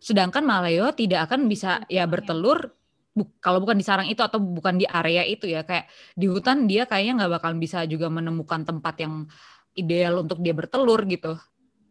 Sedangkan 0.00 0.44
Maleo 0.44 0.92
tidak 0.92 1.28
akan 1.28 1.48
bisa 1.48 1.84
ya 1.88 2.04
Iya. 2.04 2.08
bertelur 2.08 2.72
bu- 3.16 3.32
kalau 3.40 3.60
bukan 3.64 3.76
di 3.80 3.84
sarang 3.84 4.08
itu 4.08 4.20
atau 4.20 4.36
bukan 4.40 4.76
di 4.76 4.84
area 4.84 5.24
itu 5.24 5.48
ya 5.48 5.64
kayak 5.64 5.88
di 6.12 6.26
hutan 6.28 6.68
dia 6.68 6.84
kayaknya 6.84 7.24
nggak 7.24 7.32
bakal 7.40 7.52
bisa 7.56 7.84
juga 7.88 8.12
menemukan 8.12 8.64
tempat 8.68 8.94
yang 9.00 9.24
ideal 9.74 10.20
untuk 10.20 10.40
dia 10.44 10.52
bertelur 10.52 11.04
gitu. 11.08 11.36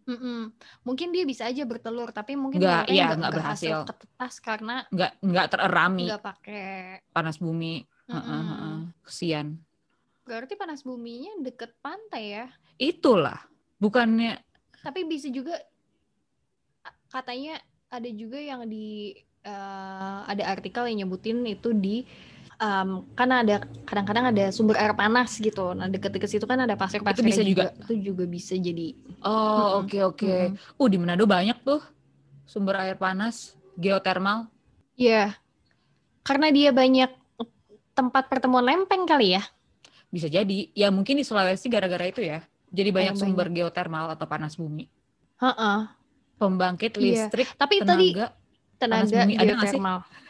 Mm-mm. 0.04 0.52
Mungkin 0.84 1.12
dia 1.12 1.24
bisa 1.24 1.48
aja 1.48 1.64
bertelur, 1.64 2.12
tapi 2.12 2.36
mungkin 2.36 2.60
Nggak, 2.60 2.92
nggak 2.92 3.34
berhasil. 3.34 3.88
ketetas 3.88 4.34
karena 4.40 4.84
Nggak 4.92 5.12
nggak 5.24 5.48
tererami 5.52 6.04
nggak 6.12 6.24
pakai. 6.24 7.02
panas 7.12 7.40
bumi. 7.40 7.84
Mm-mm. 8.08 8.92
Kesian. 9.08 9.58
Berarti 10.24 10.56
panas 10.56 10.84
buminya 10.84 11.36
deket 11.40 11.76
pantai 11.80 12.24
ya. 12.40 12.46
Itulah 12.76 13.40
bukannya 13.80 14.40
Tapi 14.84 15.08
bisa 15.08 15.28
juga 15.28 15.56
katanya 17.08 17.60
ada 17.88 18.10
juga 18.10 18.40
yang 18.40 18.66
di 18.66 19.16
eh, 19.44 20.20
ada 20.26 20.44
artikel 20.48 20.88
yang 20.90 21.06
nyebutin 21.06 21.44
itu 21.46 21.72
di 21.72 22.04
em, 22.64 22.90
kan 23.12 23.28
ada 23.28 23.68
kadang-kadang 23.84 24.32
ada 24.32 24.46
sumber 24.56 24.80
air 24.80 24.96
panas 24.96 25.36
gitu. 25.36 25.76
Nah 25.76 25.92
deket-deket 25.92 26.30
situ 26.32 26.46
kan 26.48 26.64
ada 26.64 26.80
pasir-pasir 26.80 27.20
bisa 27.20 27.44
juga. 27.44 27.76
Itu 27.76 27.94
juga 28.00 28.24
bisa 28.24 28.56
jadi. 28.56 28.96
oh 29.28 29.84
oke 29.84 30.00
oke. 30.16 30.56
Mm-mm. 30.56 30.80
Uh 30.80 30.88
di 30.88 30.96
Manado 30.96 31.28
banyak 31.28 31.60
tuh 31.62 31.84
sumber 32.48 32.80
air 32.80 32.96
panas 32.96 33.60
geotermal. 33.76 34.48
Iya. 34.96 35.36
Karena 36.24 36.48
dia 36.56 36.72
banyak 36.72 37.12
tempat 37.94 38.32
pertemuan 38.32 38.64
lempeng 38.64 39.04
kali 39.04 39.36
ya. 39.36 39.44
Bisa 40.08 40.32
jadi. 40.32 40.72
Ya 40.72 40.88
mungkin 40.88 41.20
di 41.20 41.26
Sulawesi 41.28 41.68
gara-gara 41.68 42.08
itu 42.08 42.24
ya. 42.24 42.40
Jadi 42.74 42.90
banyak 42.90 43.14
banyak. 43.14 43.22
sumber 43.22 43.48
geotermal 43.52 44.14
atau 44.16 44.26
panas 44.26 44.56
bumi. 44.56 44.88
Heeh. 45.42 45.80
Pembangkit 46.40 46.96
Iya. 46.98 47.28
listrik 47.28 47.48
Tapi 47.54 47.84
tenaga. 47.84 47.92
tadi 47.92 48.08
panas 48.82 49.10
tenaga 49.10 49.20
bumi 49.26 49.34
ada 49.36 49.44
nggak 49.44 49.70
sih? 49.70 49.80
geotermal. 49.80 49.98
Ada, 50.00 50.23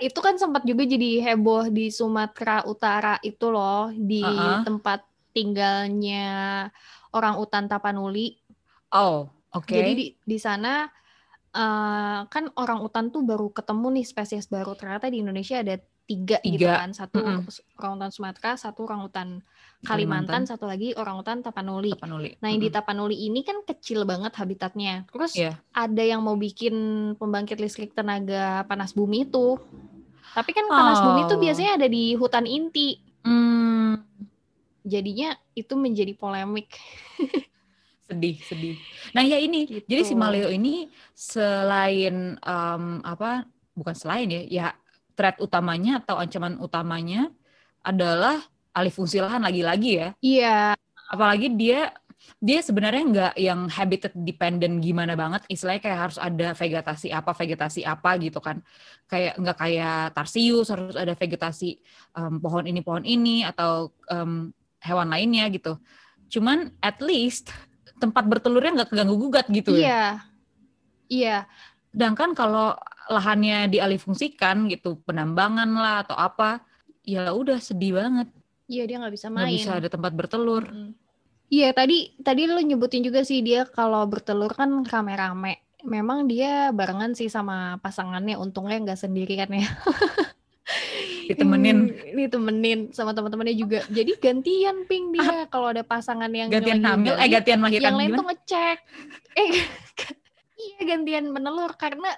itu 0.00 0.18
kan 0.18 0.34
sempat 0.36 0.62
juga 0.66 0.82
jadi 0.86 1.22
heboh 1.32 1.68
di 1.68 1.88
Sumatera 1.92 2.64
Utara 2.64 3.16
itu 3.22 3.48
loh, 3.52 3.90
di 3.92 4.22
Uh-uh. 4.22 4.64
tempat 4.66 5.04
tinggalnya 5.32 6.68
orang 7.12 7.40
utan 7.40 7.68
Tapanuli. 7.68 8.36
Oh, 8.92 9.28
oke. 9.56 9.72
Jadi 9.72 9.92
di 9.96 10.06
di 10.20 10.38
sana 10.40 10.84
eh, 11.52 12.20
kan 12.28 12.44
orang 12.60 12.84
utan 12.84 13.08
tuh 13.08 13.24
baru 13.24 13.48
ketemu 13.52 14.00
nih 14.00 14.06
spesies 14.06 14.46
baru. 14.48 14.76
Ternyata 14.76 15.08
di 15.08 15.24
Indonesia 15.24 15.60
ada 15.60 15.80
tiga, 16.04 16.38
gitu 16.44 16.68
Tiga. 16.68 16.82
kan. 16.82 16.90
Satu 16.92 17.22
Mm-mm. 17.22 17.46
orang 17.80 17.94
utan 17.96 18.10
Sumatera, 18.12 18.50
satu 18.60 18.84
orang 18.84 19.00
utan 19.08 19.28
Kalimantan. 19.82 20.46
Kalimantan, 20.46 20.46
satu 20.46 20.70
lagi 20.70 20.94
orang 20.94 21.18
utan 21.18 21.42
Tapanuli. 21.42 21.90
Tapanuli. 21.90 22.38
Nah, 22.38 22.54
yang 22.54 22.62
di 22.62 22.70
Mm-mm. 22.70 22.78
Tapanuli 22.78 23.16
ini 23.18 23.42
kan 23.42 23.66
kecil 23.66 24.06
banget 24.06 24.30
habitatnya. 24.38 25.10
Terus 25.10 25.34
Iya. 25.34 25.58
ada 25.74 26.02
yang 26.06 26.22
mau 26.22 26.38
bikin 26.38 26.74
pembangkit 27.18 27.58
listrik 27.58 27.90
tenaga 27.90 28.62
panas 28.70 28.94
bumi 28.94 29.26
itu. 29.26 29.58
Tapi 30.32 30.50
kan 30.54 30.70
panas 30.70 31.02
bumi 31.02 31.26
itu 31.26 31.34
Oh. 31.34 31.40
biasanya 31.42 31.72
ada 31.82 31.88
di 31.90 32.14
hutan 32.14 32.46
inti. 32.46 33.02
Hmm, 33.26 33.98
Jadinya 34.82 35.34
itu 35.54 35.74
menjadi 35.78 36.14
polemik. 36.14 36.74
sedih, 38.06 38.38
sedih. 38.42 38.76
Nah, 39.14 39.22
ya 39.22 39.38
ini. 39.38 39.66
Gitu. 39.66 39.86
Jadi 39.86 40.02
si 40.02 40.14
Maleo 40.14 40.46
ini 40.46 40.90
selain 41.14 42.34
em, 42.38 42.84
apa? 43.02 43.46
Bukan 43.74 43.94
selain 43.94 44.26
ya, 44.30 44.42
ya 44.46 44.66
threat 45.14 45.38
utamanya 45.38 46.02
atau 46.02 46.18
ancaman 46.18 46.58
utamanya 46.58 47.30
adalah 47.82 48.42
alih 48.72 48.92
fungsi 48.92 49.20
lahan 49.20 49.44
lagi-lagi 49.44 49.90
ya. 50.00 50.08
Iya, 50.20 50.58
apalagi 51.12 51.52
dia 51.52 51.92
dia 52.38 52.62
sebenarnya 52.62 53.02
nggak 53.02 53.34
yang 53.38 53.60
habitat 53.66 54.12
dependent 54.14 54.80
gimana 54.80 55.12
banget. 55.18 55.42
Istilahnya 55.50 55.82
kayak 55.82 56.00
harus 56.08 56.18
ada 56.18 56.48
vegetasi 56.54 57.08
apa 57.10 57.30
vegetasi 57.34 57.80
apa 57.84 58.10
gitu 58.18 58.38
kan. 58.38 58.62
Kayak 59.10 59.38
nggak 59.38 59.56
kayak 59.58 60.00
tarsius 60.14 60.70
harus 60.70 60.96
ada 60.96 61.12
vegetasi 61.12 61.82
em, 62.16 62.34
pohon 62.38 62.64
ini 62.66 62.80
pohon 62.80 63.04
ini 63.04 63.42
atau 63.44 63.90
em, 64.06 64.54
hewan 64.82 65.08
lainnya 65.10 65.50
gitu. 65.50 65.78
Cuman 66.30 66.72
at 66.80 66.98
least 67.02 67.50
tempat 67.98 68.26
bertelurnya 68.26 68.82
nggak 68.82 68.90
keganggu 68.94 69.16
gugat 69.18 69.46
gitu 69.50 69.76
ya. 69.76 69.86
Iya. 69.86 70.06
Iya, 71.12 71.44
sedangkan 71.92 72.32
kalau 72.32 72.72
lahannya 73.12 73.68
dialihfungsikan 73.68 74.64
gitu 74.72 74.96
penambangan 75.04 75.68
lah 75.76 76.08
atau 76.08 76.16
apa 76.16 76.64
ya 77.04 77.36
udah 77.36 77.60
sedih 77.60 78.00
banget 78.00 78.32
iya 78.68 78.82
dia 78.86 78.96
nggak 78.98 79.14
bisa 79.14 79.26
nggak 79.30 79.46
main. 79.46 79.56
bisa 79.56 79.70
ada 79.78 79.88
tempat 79.88 80.12
bertelur. 80.14 80.64
Iya, 81.52 81.68
tadi 81.76 82.16
tadi 82.16 82.48
lo 82.48 82.56
nyebutin 82.56 83.04
juga 83.04 83.20
sih 83.28 83.44
dia 83.44 83.68
kalau 83.68 84.08
bertelur 84.08 84.56
kan 84.56 84.72
rame-rame. 84.88 85.60
Memang 85.84 86.24
dia 86.30 86.72
barengan 86.72 87.12
sih 87.12 87.28
sama 87.28 87.76
pasangannya, 87.84 88.40
untungnya 88.40 88.80
nggak 88.80 89.00
sendiri 89.00 89.36
kan 89.36 89.52
ya. 89.52 89.68
ditemenin 91.28 91.78
Hmm, 91.92 92.16
ditemenin 92.18 92.80
sama 92.96 93.12
teman-temannya 93.12 93.56
juga. 93.56 93.80
Jadi 93.92 94.16
gantian 94.18 94.88
ping 94.88 95.12
dia 95.12 95.46
kalau 95.52 95.70
ada 95.70 95.84
pasangan 95.84 96.30
yang 96.32 96.48
gantian 96.50 96.82
hamil 96.82 97.14
eh 97.18 97.28
gantian 97.28 97.58
melahirkan 97.60 97.84
yang 97.84 97.96
lain 97.98 98.08
gimana? 98.10 98.18
tuh 98.18 98.26
ngecek. 98.32 98.78
Eh 99.32 99.50
iya 100.62 100.78
gantian 100.84 101.24
menelur 101.32 101.72
karena 101.80 102.12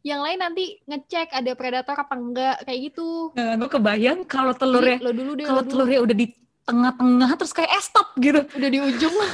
yang 0.00 0.24
lain 0.24 0.40
nanti 0.40 0.80
ngecek 0.88 1.28
ada 1.36 1.52
predator 1.52 1.92
apa 1.92 2.14
enggak 2.16 2.56
kayak 2.64 2.80
gitu. 2.92 3.36
Nah, 3.36 3.56
gue 3.60 3.68
kebayang 3.68 4.24
kalau 4.24 4.56
Jadi, 4.56 4.60
telurnya 4.64 4.96
lo 5.04 5.12
dulu 5.12 5.32
deh, 5.36 5.44
kalau 5.44 5.62
telurnya 5.64 6.00
udah 6.00 6.16
di 6.16 6.26
tengah-tengah 6.64 7.30
terus 7.36 7.52
kayak 7.52 7.70
eh 7.72 7.82
stop 7.84 8.08
gitu. 8.16 8.40
udah 8.46 8.70
di 8.72 8.78
ujung. 8.80 9.12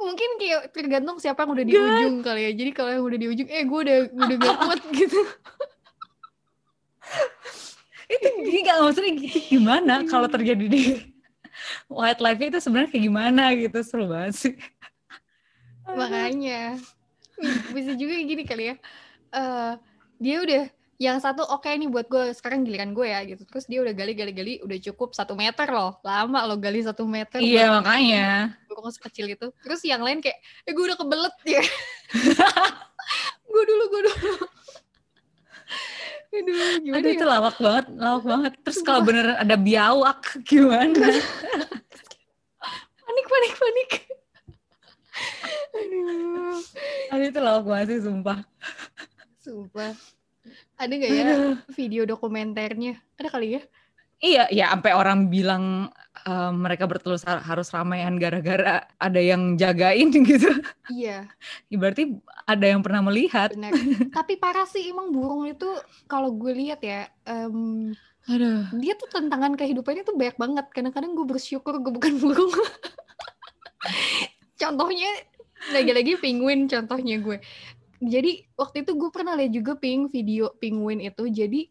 Mungkin 0.00 0.30
kayak 0.40 0.72
tergantung 0.74 1.20
siapa 1.20 1.44
yang 1.44 1.52
udah 1.54 1.64
di 1.64 1.72
Gak. 1.76 1.84
ujung 1.84 2.14
kali 2.24 2.40
ya. 2.48 2.50
Jadi 2.56 2.70
kalau 2.72 2.90
yang 2.90 3.04
udah 3.04 3.18
di 3.20 3.26
ujung, 3.30 3.48
eh 3.52 3.62
gue 3.62 3.78
udah 3.84 3.98
udah 4.16 4.36
gak 4.40 4.56
kuat 4.64 4.80
gitu. 4.98 5.20
Itu 8.10 8.26
nggak 8.34 8.76
maksudnya 8.82 9.12
gimana 9.46 9.94
kalau 10.10 10.26
terjadi 10.26 10.66
di 10.66 10.82
wildlife 11.86 12.42
itu 12.42 12.58
sebenarnya 12.58 12.90
kayak 12.90 13.04
gimana 13.06 13.42
gitu 13.54 13.78
seru 13.86 14.10
banget 14.10 14.34
sih. 14.34 14.54
Makanya 15.86 16.78
bisa 17.76 17.92
juga 17.96 18.14
gini 18.20 18.42
kali 18.44 18.64
ya. 18.70 18.76
Eh 19.34 19.72
dia 20.20 20.36
udah 20.44 20.64
yang 21.00 21.16
satu 21.16 21.48
oke 21.48 21.64
okay 21.64 21.80
nih 21.80 21.88
buat 21.88 22.12
gue 22.12 22.36
sekarang 22.36 22.60
giliran 22.60 22.92
gue 22.92 23.08
ya 23.08 23.24
gitu 23.24 23.48
terus 23.48 23.64
dia 23.64 23.80
udah 23.80 23.96
gali 23.96 24.12
gali 24.12 24.36
gali 24.36 24.54
udah 24.60 24.78
cukup 24.84 25.16
satu 25.16 25.32
meter 25.32 25.64
loh 25.72 25.96
lama 26.04 26.44
lo 26.44 26.60
gali 26.60 26.84
satu 26.84 27.08
meter 27.08 27.40
iya 27.40 27.72
makanya 27.72 28.52
burung 28.68 28.92
sekecil 28.92 29.32
itu 29.32 29.48
terus 29.64 29.80
yang 29.80 30.04
lain 30.04 30.20
kayak 30.20 30.36
eh 30.68 30.72
gue 30.76 30.84
udah 30.84 31.00
kebelet 31.00 31.36
ya 31.48 31.64
gue 33.50 33.62
dulu 33.64 33.84
gue 33.88 34.02
dulu 34.12 34.34
Aduh, 36.30 36.78
gimana 36.78 37.02
Aduh, 37.02 37.10
ya? 37.10 37.16
itu 37.18 37.26
lawak 37.26 37.56
banget, 37.58 37.86
lawak 37.98 38.22
banget. 38.22 38.52
Terus 38.62 38.86
kalau 38.86 39.02
bener 39.02 39.34
ada 39.34 39.58
biawak, 39.58 40.38
gimana? 40.46 41.10
panik, 43.02 43.26
panik, 43.26 43.52
panik. 43.58 43.90
Aduh. 45.74 46.58
Aduh, 47.14 47.26
itu 47.30 47.40
lawak 47.40 47.64
banget 47.66 47.86
sih, 47.96 48.00
sumpah. 48.06 48.38
Sumpah. 49.40 49.92
Ada 50.80 50.92
gak 50.96 51.12
ya 51.12 51.26
video 51.76 52.02
dokumenternya? 52.08 52.96
Ada 53.20 53.28
kali 53.28 53.60
ya? 53.60 53.62
Iya, 54.20 54.52
ya 54.52 54.68
sampai 54.76 54.92
orang 54.92 55.32
bilang 55.32 55.88
uh, 56.28 56.52
mereka 56.52 56.84
bertelur 56.84 57.16
harus 57.24 57.72
ramaian 57.72 58.12
gara-gara 58.20 58.84
ada 59.00 59.20
yang 59.20 59.56
jagain 59.56 60.12
gitu. 60.28 60.52
Iya. 60.92 61.24
Ya, 61.72 61.76
berarti 61.80 62.20
ada 62.44 62.66
yang 62.68 62.84
pernah 62.84 63.00
melihat. 63.08 63.56
Benar. 63.56 63.72
Tapi 64.12 64.36
parah 64.36 64.68
sih 64.68 64.92
emang 64.92 65.08
burung 65.08 65.48
itu 65.48 65.68
kalau 66.04 66.36
gue 66.36 66.52
lihat 66.52 66.84
ya, 66.84 67.08
um, 67.24 67.96
Aduh. 68.28 68.68
dia 68.76 68.92
tuh 69.00 69.08
tantangan 69.08 69.56
kehidupannya 69.56 70.04
tuh 70.04 70.12
banyak 70.12 70.36
banget. 70.36 70.66
Kadang-kadang 70.68 71.16
gue 71.16 71.24
bersyukur 71.24 71.80
gue 71.80 71.92
bukan 71.92 72.20
burung. 72.20 72.52
contohnya 74.60 75.08
lagi-lagi 75.68 76.16
penguin 76.16 76.64
contohnya 76.64 77.20
gue. 77.20 77.36
Jadi 78.00 78.48
waktu 78.56 78.88
itu 78.88 78.96
gue 78.96 79.10
pernah 79.12 79.36
lihat 79.36 79.52
juga 79.52 79.76
ping 79.76 80.08
video 80.08 80.56
penguin 80.56 81.04
itu. 81.04 81.28
Jadi 81.28 81.68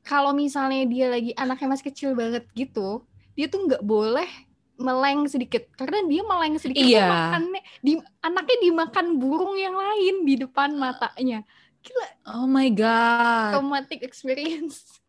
kalau 0.00 0.32
misalnya 0.32 0.88
dia 0.88 1.06
lagi 1.12 1.36
anaknya 1.36 1.68
masih 1.76 1.86
kecil 1.92 2.10
banget 2.16 2.48
gitu, 2.56 3.04
dia 3.36 3.52
tuh 3.52 3.68
nggak 3.68 3.84
boleh 3.84 4.28
meleng 4.76 5.24
sedikit 5.24 5.64
karena 5.76 6.04
dia 6.04 6.22
meleng 6.24 6.60
sedikit 6.60 6.84
iya. 6.84 7.08
makannya 7.08 7.60
di 7.80 7.96
anaknya 8.20 8.56
dimakan 8.60 9.06
burung 9.16 9.56
yang 9.56 9.76
lain 9.76 10.24
di 10.24 10.34
depan 10.40 10.76
matanya. 10.76 11.44
Gila. 11.84 12.08
Oh 12.34 12.48
my 12.48 12.68
god. 12.72 13.56
Traumatic 13.56 14.00
experience. 14.02 15.00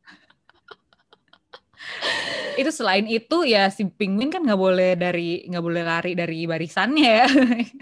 Itu 2.57 2.71
selain 2.73 3.05
itu 3.05 3.45
ya 3.45 3.69
si 3.69 3.85
penguin 3.85 4.33
kan 4.33 4.41
nggak 4.41 4.57
boleh 4.57 4.97
dari 4.97 5.45
nggak 5.45 5.63
boleh 5.63 5.83
lari 5.85 6.17
dari 6.17 6.43
barisannya 6.49 7.05
ya. 7.05 7.27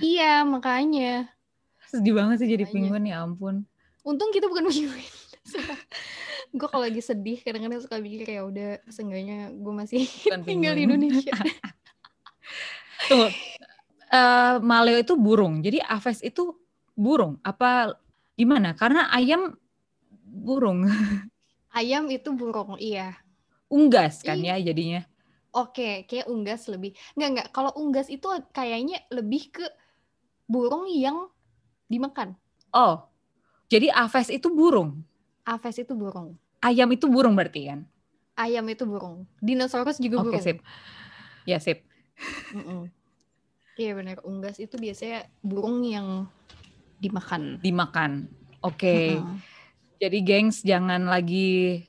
iya 0.03 0.33
makanya. 0.43 1.31
Sedih 1.87 2.11
banget 2.19 2.43
sih 2.43 2.49
jadi 2.51 2.67
penguin 2.67 3.07
ya 3.07 3.23
ampun. 3.23 3.63
Untung 4.03 4.35
kita 4.35 4.51
bukan 4.51 4.67
penguin. 4.67 5.07
gue 6.55 6.67
kalau 6.71 6.87
lagi 6.87 6.99
sedih 7.03 7.39
kadang-kadang 7.43 7.83
suka 7.83 7.99
mikir 7.99 8.27
ya 8.27 8.41
udah 8.47 8.79
seenggaknya 8.87 9.51
gue 9.55 9.73
masih 9.73 10.03
tinggal 10.49 10.75
di 10.75 10.83
Indonesia. 10.83 11.31
Tunggu 13.09 13.31
uh, 14.11 14.59
maleo 14.59 14.99
itu 14.99 15.15
burung. 15.15 15.63
Jadi 15.63 15.79
aves 15.79 16.19
itu 16.19 16.51
burung. 16.91 17.39
Apa 17.47 17.95
gimana? 18.35 18.75
Karena 18.75 19.07
ayam 19.15 19.55
burung. 20.19 20.83
Ayam 21.71 22.07
itu 22.11 22.31
burung 22.35 22.75
iya 22.79 23.24
unggas 23.71 24.21
kan 24.21 24.39
I 24.39 24.53
ya 24.53 24.71
jadinya 24.71 25.01
oke 25.55 26.05
kayak 26.09 26.27
unggas 26.29 26.67
lebih 26.69 26.93
nggak 27.17 27.29
nggak 27.33 27.47
kalau 27.53 27.71
unggas 27.75 28.07
itu 28.11 28.27
kayaknya 28.53 29.01
lebih 29.09 29.53
ke 29.53 29.65
burung 30.45 30.85
yang 30.89 31.29
dimakan 31.89 32.37
oh 32.73 33.09
jadi 33.69 33.89
aves 33.93 34.29
itu 34.29 34.51
burung 34.51 35.01
aves 35.45 35.81
itu 35.81 35.93
burung 35.97 36.37
Ayam 36.65 36.89
itu 36.97 37.05
burung 37.05 37.37
berarti 37.37 37.69
kan? 37.69 37.85
Ayam 38.33 38.65
itu 38.65 38.89
burung. 38.89 39.29
Dinosaurus 39.37 40.01
juga 40.01 40.25
burung. 40.25 40.33
Oke, 40.33 40.41
sip. 40.41 40.57
Ya, 41.45 41.61
sip. 41.61 41.85
Iya 43.77 43.91
benar. 43.93 44.23
Unggas 44.25 44.57
itu 44.57 44.79
biasanya 44.81 45.29
burung 45.45 45.85
yang 45.85 46.25
dimakan. 46.97 47.61
Dimakan. 47.61 48.31
Oke. 48.65 49.13
Okay. 49.13 49.21
Jadi 50.01 50.17
gengs 50.25 50.65
jangan 50.65 51.05
lagi 51.05 51.85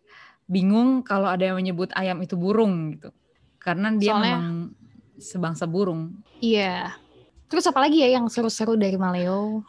bingung 0.47 1.03
kalau 1.03 1.27
ada 1.27 1.53
yang 1.53 1.59
menyebut 1.59 1.91
ayam 1.95 2.23
itu 2.23 2.39
burung 2.39 2.99
gitu. 2.99 3.11
Karena 3.59 3.91
dia 3.95 4.15
Soalnya, 4.15 4.35
memang 4.39 4.57
sebangsa 5.19 5.65
burung. 5.67 6.23
Iya. 6.39 6.95
Terus 7.47 7.67
apa 7.67 7.83
lagi 7.83 8.03
ya 8.03 8.19
yang 8.19 8.31
seru-seru 8.31 8.79
dari 8.79 8.95
Maleo? 8.95 9.63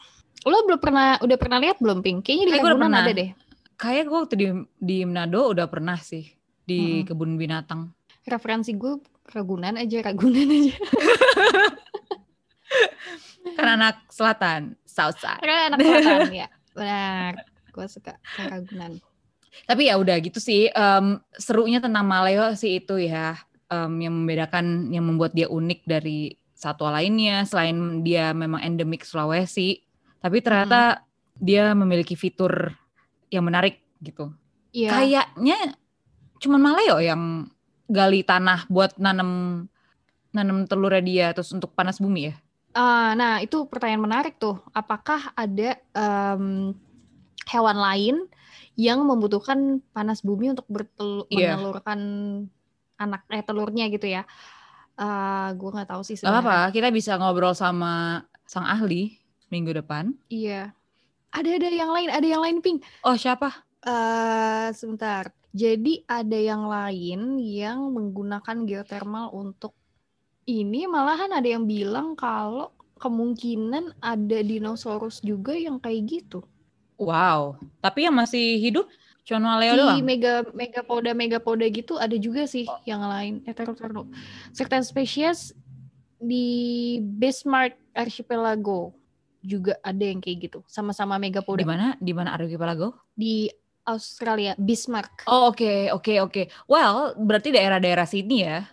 Lo 0.46 0.58
belum 0.66 0.80
pernah 0.80 1.18
udah 1.22 1.38
pernah 1.38 1.58
lihat 1.58 1.82
belum 1.82 2.06
Pink? 2.06 2.26
Kayaknya 2.26 2.46
di 2.46 2.54
Ragunan 2.54 2.94
ada 2.94 3.14
deh 3.14 3.30
kayak 3.78 4.10
gue 4.10 4.18
waktu 4.18 4.36
di 4.36 4.48
di 4.82 4.98
Manado 5.06 5.54
udah 5.54 5.70
pernah 5.70 5.96
sih 6.02 6.26
di 6.66 7.02
hmm. 7.02 7.14
kebun 7.14 7.38
binatang. 7.38 7.94
Referensi 8.28 8.76
gue 8.76 9.00
Ragunan 9.32 9.80
aja, 9.80 10.04
Ragunan 10.04 10.50
aja. 10.50 10.76
kan 13.56 13.68
anak 13.80 13.96
selatan, 14.12 14.76
South 14.84 15.16
Side. 15.22 15.40
Kan 15.40 15.72
anak 15.72 15.80
selatan 15.80 16.36
ya, 16.36 16.48
benar. 16.76 17.34
Gue 17.72 17.88
suka 17.88 18.20
Ragunan. 18.36 19.00
Tapi 19.66 19.90
ya 19.90 19.98
udah 19.98 20.18
gitu 20.22 20.38
sih. 20.38 20.70
Um, 20.76 21.24
serunya 21.34 21.82
tentang 21.82 22.06
Maleo 22.06 22.54
sih 22.54 22.84
itu 22.84 23.02
ya, 23.02 23.40
um, 23.72 23.98
yang 23.98 24.14
membedakan, 24.14 24.92
yang 24.94 25.08
membuat 25.08 25.34
dia 25.34 25.50
unik 25.50 25.88
dari 25.88 26.36
satwa 26.54 26.94
lainnya. 26.94 27.48
Selain 27.48 28.04
dia 28.06 28.36
memang 28.36 28.62
endemik 28.62 29.08
Sulawesi, 29.08 29.82
tapi 30.22 30.44
ternyata 30.44 31.02
hmm. 31.02 31.02
dia 31.42 31.72
memiliki 31.74 32.14
fitur 32.14 32.76
yang 33.34 33.48
menarik 33.48 33.82
gitu. 34.04 34.32
Iya. 34.76 34.92
Kayaknya 34.94 35.60
cuman 36.38 36.62
Maleo 36.62 36.98
yang 37.02 37.50
gali 37.88 38.22
tanah 38.22 38.68
buat 38.68 39.00
nanam 39.00 39.64
nanam 40.36 40.68
telurnya 40.68 41.02
dia 41.02 41.28
terus 41.34 41.50
untuk 41.56 41.74
panas 41.74 41.98
bumi 41.98 42.30
ya. 42.30 42.36
Uh, 42.78 43.18
nah 43.18 43.42
itu 43.42 43.66
pertanyaan 43.66 44.06
menarik 44.06 44.38
tuh. 44.38 44.62
Apakah 44.70 45.34
ada 45.34 45.82
um, 45.98 46.78
hewan 47.50 47.78
lain 47.80 48.16
yang 48.78 49.02
membutuhkan 49.02 49.82
panas 49.90 50.22
bumi 50.22 50.54
untuk 50.54 50.70
bertelur 50.70 51.26
yeah. 51.34 51.58
menelurkan 51.58 52.00
anak 53.02 53.26
eh 53.34 53.42
telurnya 53.42 53.90
gitu 53.90 54.06
ya? 54.06 54.24
Uh, 54.98 55.54
gue 55.58 55.70
nggak 55.74 55.90
tahu 55.90 56.02
sih 56.06 56.18
sebenarnya. 56.18 56.46
Apa? 56.46 56.58
Kita 56.70 56.90
bisa 56.94 57.18
ngobrol 57.18 57.58
sama 57.58 58.22
sang 58.46 58.66
ahli 58.66 59.18
minggu 59.50 59.74
depan. 59.74 60.14
Iya. 60.30 60.72
Ada 61.34 61.58
ada 61.58 61.70
yang 61.70 61.92
lain, 61.92 62.10
ada 62.14 62.28
yang 62.28 62.42
lain 62.46 62.58
ping. 62.62 62.80
Oh 63.02 63.18
siapa? 63.18 63.66
Uh, 63.82 64.70
sebentar. 64.74 65.34
Jadi 65.58 66.06
ada 66.06 66.38
yang 66.38 66.70
lain 66.70 67.42
yang 67.42 67.90
menggunakan 67.90 68.66
geothermal 68.66 69.34
untuk 69.34 69.74
ini 70.46 70.86
malahan 70.86 71.34
ada 71.34 71.50
yang 71.50 71.66
bilang 71.66 72.14
kalau 72.14 72.72
kemungkinan 72.98 73.98
ada 74.02 74.40
dinosaurus 74.42 75.22
juga 75.22 75.54
yang 75.54 75.82
kayak 75.82 76.06
gitu. 76.10 76.46
Wow. 76.98 77.62
Tapi 77.80 78.10
yang 78.10 78.16
masih 78.18 78.58
hidup 78.58 78.90
cuma 79.28 79.60
Leo 79.60 79.76
Di 79.76 79.80
doang. 79.84 80.00
mega 80.08 80.36
megapoda 80.56 81.12
megapoda 81.12 81.68
gitu 81.68 82.00
ada 82.00 82.16
juga 82.16 82.48
sih 82.48 82.66
oh. 82.66 82.82
yang 82.88 83.04
lain. 83.04 83.44
Taruh. 83.46 84.08
Certain 84.56 84.82
spesies 84.82 85.54
di 86.18 86.98
Bismarck 87.04 87.78
Archipelago 87.94 88.98
juga 89.46 89.78
ada 89.86 90.02
yang 90.02 90.20
kayak 90.20 90.38
gitu 90.50 90.60
sama-sama 90.66 91.22
megapoda. 91.22 91.62
Di 91.62 91.70
mana? 91.70 91.88
Di 92.02 92.14
mana 92.16 92.34
archipelago? 92.34 92.98
Di 93.14 93.48
Australia, 93.88 94.58
Bismarck. 94.60 95.24
Oh 95.30 95.48
oke 95.52 95.64
okay, 95.64 95.80
oke 95.94 96.04
okay, 96.04 96.18
oke. 96.20 96.32
Okay. 96.34 96.46
Well 96.68 97.16
berarti 97.16 97.56
daerah-daerah 97.56 98.04
sini 98.04 98.44
ya? 98.44 98.68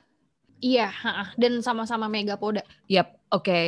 Iya, 0.64 0.88
dan 1.36 1.60
sama-sama 1.60 2.08
megapoda. 2.08 2.64
Yap, 2.88 3.12
oke. 3.28 3.44
Okay. 3.44 3.66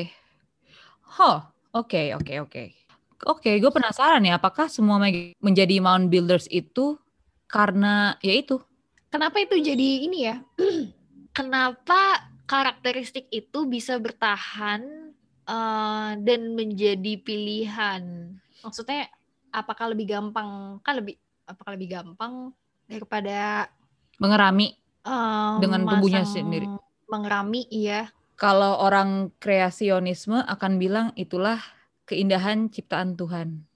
Huh, 1.19 1.45
oke 1.77 1.93
okay, 1.93 2.07
oke 2.17 2.25
okay, 2.25 2.37
oke. 2.41 2.51
Okay. 2.51 2.86
Oke, 3.25 3.49
okay, 3.49 3.55
gue 3.57 3.73
penasaran 3.73 4.21
ya, 4.29 4.37
apakah 4.37 4.69
semua 4.69 5.01
menjadi 5.41 5.81
mound 5.81 6.13
builders 6.13 6.45
itu 6.53 7.01
karena 7.49 8.21
ya 8.21 8.37
itu? 8.37 8.61
Kenapa 9.09 9.41
itu 9.41 9.57
jadi 9.57 9.89
ini 10.05 10.19
ya? 10.29 10.37
Kenapa 11.37 12.29
karakteristik 12.45 13.27
itu 13.33 13.65
bisa 13.65 13.97
bertahan 13.97 15.13
uh, 15.47 16.11
dan 16.21 16.41
menjadi 16.55 17.19
pilihan. 17.21 18.35
Maksudnya 18.63 19.11
apakah 19.55 19.95
lebih 19.95 20.11
gampang? 20.11 20.83
Kan 20.83 21.03
lebih 21.03 21.19
apakah 21.47 21.75
lebih 21.75 21.89
gampang 21.99 22.55
daripada 22.87 23.71
mengerami 24.19 24.75
um, 25.07 25.59
dengan 25.63 25.87
tubuhnya 25.87 26.27
sendiri? 26.27 26.67
Mengerami, 27.07 27.71
iya. 27.71 28.11
Kalau 28.37 28.83
orang 28.83 29.33
kreasionisme 29.41 30.43
akan 30.45 30.73
bilang 30.77 31.09
itulah 31.17 31.63
keindahan 32.07 32.71
ciptaan 32.71 33.19
Tuhan. 33.19 33.67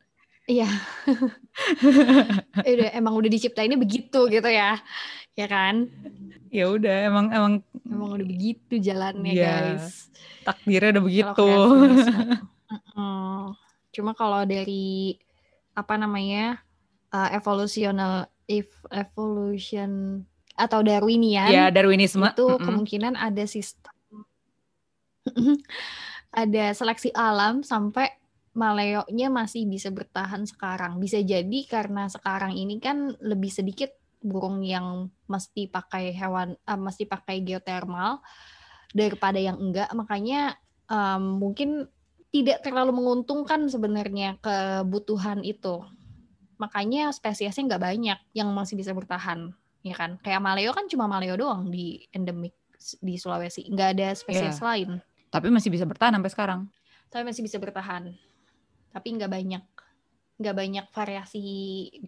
Iya. 0.48 0.66
udah 2.66 2.88
emang 2.96 3.14
udah 3.14 3.30
diciptainnya 3.30 3.78
begitu 3.78 4.26
gitu 4.30 4.48
ya. 4.50 4.80
Ya 5.38 5.46
kan? 5.46 5.86
Ya 6.50 6.66
udah 6.66 7.06
emang 7.06 7.30
emang 7.30 7.54
emang 7.86 8.10
udah 8.18 8.26
begitu 8.26 8.82
jalannya 8.82 9.34
ya, 9.34 9.76
guys. 9.76 10.10
Takdirnya 10.42 10.98
udah 10.98 11.04
begitu. 11.04 11.46
Cuma 13.94 14.14
kalau 14.14 14.42
dari 14.46 15.18
apa 15.74 15.94
namanya? 15.94 16.62
uh, 17.10 17.30
evolusional 17.34 18.30
if 18.46 18.70
evolution 18.90 20.22
atau 20.54 20.82
Darwinian. 20.82 21.50
Ya, 21.50 21.70
Darwinisme. 21.70 22.30
Itu 22.34 22.56
Mm-mm. 22.56 22.64
kemungkinan 22.64 23.14
ada 23.18 23.44
sistem 23.46 23.92
ada 26.42 26.64
seleksi 26.74 27.12
alam 27.12 27.62
sampai 27.62 28.08
Maleonya 28.50 29.30
masih 29.30 29.66
bisa 29.70 29.94
bertahan 29.94 30.42
sekarang. 30.42 30.98
Bisa 30.98 31.22
jadi 31.22 31.60
karena 31.70 32.10
sekarang 32.10 32.58
ini 32.58 32.82
kan 32.82 33.14
lebih 33.22 33.50
sedikit 33.50 33.94
burung 34.20 34.60
yang 34.66 35.08
mesti 35.30 35.70
pakai 35.70 36.12
hewan 36.12 36.58
eh, 36.58 36.76
mesti 36.78 37.06
pakai 37.06 37.40
geothermal 37.46 38.20
daripada 38.90 39.38
yang 39.38 39.56
enggak. 39.56 39.88
Makanya 39.94 40.58
em, 40.90 41.38
mungkin 41.38 41.86
tidak 42.30 42.62
terlalu 42.62 42.94
menguntungkan 42.94 43.70
sebenarnya 43.70 44.38
kebutuhan 44.42 45.42
itu. 45.46 45.82
Makanya 46.58 47.10
spesiesnya 47.10 47.74
nggak 47.74 47.82
banyak 47.82 48.18
yang 48.36 48.50
masih 48.52 48.76
bisa 48.76 48.92
bertahan, 48.92 49.50
ya 49.80 49.94
kan? 49.96 50.20
Kayak 50.20 50.44
maleo 50.44 50.70
kan 50.76 50.86
cuma 50.86 51.08
maleo 51.08 51.34
doang 51.34 51.72
di 51.72 52.04
endemik 52.12 52.54
di 53.00 53.14
Sulawesi, 53.16 53.66
nggak 53.72 53.88
ada 53.96 54.08
spesies 54.12 54.60
Iya. 54.60 54.64
lain. 54.64 54.90
Tapi 55.32 55.48
masih 55.48 55.70
bisa 55.72 55.88
bertahan 55.88 56.14
sampai 56.20 56.32
sekarang. 56.32 56.60
Tapi 57.10 57.22
masih 57.26 57.42
bisa 57.42 57.56
bertahan, 57.58 58.14
tapi 58.90 59.14
nggak 59.14 59.30
banyak, 59.30 59.62
nggak 60.36 60.56
banyak 60.56 60.86
variasi 60.90 61.42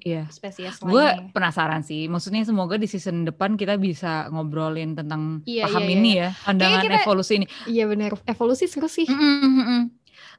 Iya. 0.01 0.27
spesies 0.29 0.81
Gue 0.81 1.05
lainnya. 1.05 1.31
penasaran 1.31 1.83
sih. 1.83 2.09
Maksudnya 2.09 2.43
semoga 2.43 2.75
di 2.75 2.87
season 2.87 3.23
depan 3.23 3.55
kita 3.55 3.77
bisa 3.77 4.27
ngobrolin 4.29 4.95
tentang 4.95 5.45
Iya, 5.45 5.69
paham 5.69 5.85
iya, 5.85 5.93
ini 5.95 6.11
ya, 6.17 6.29
pandangan 6.43 6.81
kita- 6.83 7.03
evolusi 7.05 7.33
ini. 7.39 7.47
Iya 7.67 7.85
benar, 7.87 8.11
evolusi 8.25 8.65
seru 8.67 8.89
sih. 8.89 9.05
Mm-mm, 9.05 9.37
mm-mm. 9.47 9.81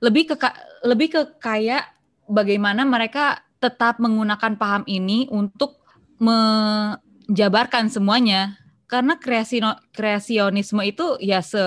Lebih 0.01 0.23
ke 0.29 0.35
lebih 0.83 1.07
ke 1.09 1.21
kayak 1.37 1.85
bagaimana 2.25 2.83
mereka 2.83 3.39
tetap 3.59 3.95
menggunakan 3.97 4.59
paham 4.59 4.83
ini 4.85 5.29
untuk 5.31 5.79
menjabarkan 6.19 7.87
semuanya. 7.87 8.57
Karena 8.83 9.17
kreasi 9.17 9.57
kreasionisme 9.89 10.83
itu 10.85 11.17
ya 11.17 11.41
se 11.41 11.61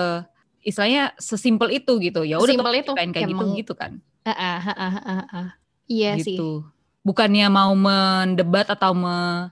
istilahnya 0.62 1.14
sesimpel 1.18 1.74
itu 1.74 1.98
gitu. 1.98 2.22
Ya 2.22 2.38
udah 2.38 2.54
tuh 2.54 2.74
itu. 2.74 2.92
kayak 2.94 3.30
gitu 3.30 3.44
gitu 3.56 3.72
kan. 3.74 3.98
Iya 5.86 6.18
sih. 6.18 6.34
gitu. 6.34 6.66
Bukannya 7.06 7.46
mau 7.46 7.70
mendebat 7.78 8.66
atau 8.66 8.90
me, 8.90 9.48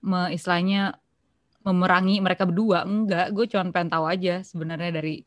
me- 0.00 0.32
istilahnya 0.32 0.96
memerangi 1.60 2.22
mereka 2.24 2.48
berdua, 2.48 2.88
enggak. 2.88 3.34
Gue 3.36 3.44
cuma 3.50 3.68
pengen 3.68 3.92
tahu 3.92 4.08
aja 4.08 4.40
sebenarnya 4.40 4.90
dari 4.94 5.26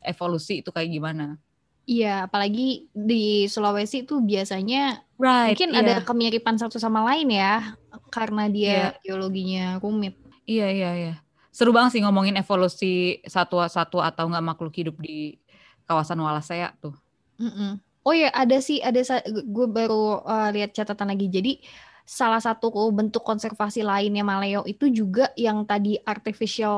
evolusi 0.00 0.64
itu 0.64 0.72
kayak 0.72 0.88
gimana. 0.88 1.36
Iya, 1.82 2.30
apalagi 2.30 2.86
di 2.94 3.50
Sulawesi 3.50 4.06
itu 4.06 4.22
biasanya 4.22 5.02
Right. 5.18 5.58
mungkin 5.58 5.70
iya. 5.74 5.80
ada 5.82 5.94
kemiripan 6.06 6.54
satu 6.54 6.78
sama 6.78 7.02
lain 7.10 7.26
ya, 7.34 7.74
karena 8.14 8.46
dia 8.46 8.70
Iya. 8.70 8.88
geologinya 9.02 9.64
rumit. 9.82 10.14
Iya 10.46 10.70
iya 10.70 10.90
iya. 10.94 11.14
Seru 11.50 11.74
banget 11.74 11.98
sih 11.98 12.02
ngomongin 12.06 12.38
evolusi 12.38 13.18
satwa-satwa 13.26 14.06
atau 14.08 14.30
enggak 14.30 14.46
makhluk 14.46 14.72
hidup 14.72 14.96
di 15.02 15.36
kawasan 15.84 16.22
Wallacea 16.22 16.72
tuh. 16.78 16.94
Mm-mm. 17.42 17.82
Oh 18.02 18.14
ya, 18.14 18.34
ada 18.34 18.58
sih, 18.58 18.82
ada 18.82 18.98
gue 19.30 19.66
baru 19.70 20.26
uh, 20.26 20.50
lihat 20.50 20.74
catatan 20.74 21.14
lagi. 21.14 21.30
Jadi 21.30 21.62
salah 22.02 22.42
satu 22.42 22.68
bentuk 22.90 23.22
konservasi 23.22 23.86
lainnya 23.86 24.26
Maleo 24.26 24.66
itu 24.66 24.90
juga 24.90 25.30
yang 25.38 25.62
tadi 25.62 25.94
artificial 26.02 26.74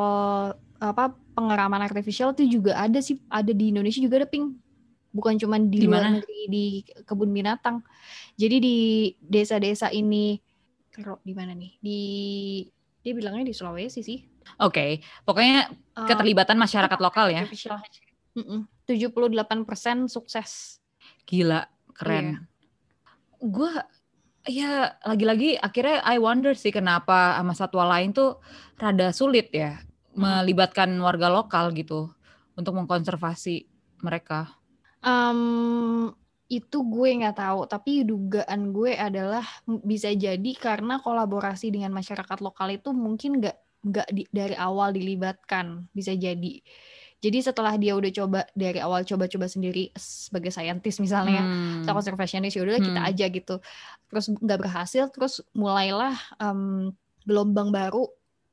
apa 0.77 1.17
pengeraman 1.33 1.81
artificial 1.81 2.37
itu 2.37 2.61
juga 2.61 2.77
ada 2.77 3.01
sih, 3.01 3.17
ada 3.33 3.51
di 3.51 3.73
Indonesia 3.73 4.05
juga 4.05 4.21
ada 4.21 4.29
ping. 4.29 4.53
Bukan 5.15 5.39
cuma 5.39 5.57
di, 5.63 5.81
Di 5.81 5.87
luar 5.87 6.11
negeri 6.11 6.41
di 6.51 6.65
kebun 7.07 7.31
binatang. 7.31 7.81
Jadi 8.35 8.57
di 8.59 8.77
desa-desa 9.23 9.89
ini 9.95 10.37
di 11.23 11.33
mana 11.33 11.55
nih? 11.55 11.73
Di 11.79 12.01
dia 13.05 13.13
bilangnya 13.13 13.49
di 13.49 13.55
Sulawesi 13.55 14.01
sih. 14.05 14.21
Oke, 14.61 15.01
pokoknya 15.25 15.73
Uh, 15.95 16.11
keterlibatan 16.11 16.59
masyarakat 16.59 16.99
lokal 16.99 17.31
ya. 17.31 17.47
artificial 17.47 17.79
hatchery. 17.79 18.11
Mm-mm. 18.35 18.67
78% 18.91 20.11
sukses. 20.11 20.83
Gila, 21.25 21.65
keren. 21.97 22.49
Gue 23.41 23.71
ya 24.45 24.93
lagi-lagi 25.05 25.57
akhirnya 25.57 26.05
I 26.05 26.21
wonder 26.21 26.53
sih 26.53 26.69
kenapa 26.69 27.41
sama 27.41 27.57
satwa 27.57 27.89
lain 27.89 28.13
tuh 28.13 28.45
rada 28.77 29.09
sulit 29.09 29.49
ya 29.57 29.81
melibatkan 30.15 30.93
warga 31.01 31.33
lokal 31.33 31.75
gitu 31.75 32.13
untuk 32.55 32.73
mengkonservasi 32.79 33.67
mereka. 34.05 34.55
Em, 35.03 36.09
itu 36.47 36.79
gue 36.87 37.09
nggak 37.21 37.37
tahu, 37.41 37.61
tapi 37.67 38.07
dugaan 38.07 38.71
gue 38.71 38.95
adalah 38.95 39.43
bisa 39.67 40.13
jadi 40.15 40.53
karena 40.55 41.03
kolaborasi 41.03 41.75
dengan 41.75 41.91
masyarakat 41.93 42.39
lokal 42.41 42.79
itu 42.79 42.95
mungkin 42.95 43.43
nggak 43.43 43.57
nggak 43.85 44.09
dari 44.33 44.57
awal 44.57 44.95
dilibatkan, 44.97 45.91
bisa 45.93 46.17
jadi. 46.17 46.63
Jadi 47.25 47.41
setelah 47.41 47.73
dia 47.81 47.97
udah 47.97 48.13
coba 48.13 48.45
dari 48.53 48.77
awal 48.85 49.01
coba-coba 49.09 49.49
sendiri 49.49 49.89
sebagai 49.97 50.53
saintis 50.53 51.01
misalnya, 51.01 51.41
Hmm. 51.41 51.81
atau 51.81 51.97
conservationist 51.97 52.53
ya 52.53 52.63
udahlah 52.69 52.85
kita 52.85 53.01
Hmm. 53.01 53.11
aja 53.11 53.27
gitu 53.33 53.57
terus 54.09 54.31
nggak 54.31 54.61
berhasil 54.61 55.09
terus 55.11 55.41
mulailah 55.57 56.15
em, 56.39 56.93
gelombang 57.25 57.73
baru 57.73 58.07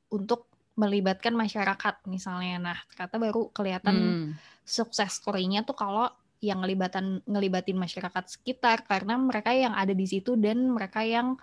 untuk 0.08 0.48
melibatkan 0.74 1.36
masyarakat 1.36 2.02
misalnya 2.08 2.56
nah 2.58 2.78
ternyata 2.90 3.16
baru 3.20 3.52
kelihatan 3.52 3.94
Hmm. 3.94 4.28
sukses 4.64 5.20
story-nya 5.20 5.62
tuh 5.62 5.76
kalau 5.76 6.08
yang 6.42 6.64
ngelibatan 6.64 7.22
ngelibatin 7.28 7.78
masyarakat 7.78 8.24
sekitar 8.26 8.82
karena 8.82 9.14
mereka 9.14 9.54
yang 9.54 9.76
ada 9.76 9.94
di 9.94 10.06
situ 10.08 10.34
dan 10.34 10.72
mereka 10.72 11.04
yang 11.06 11.36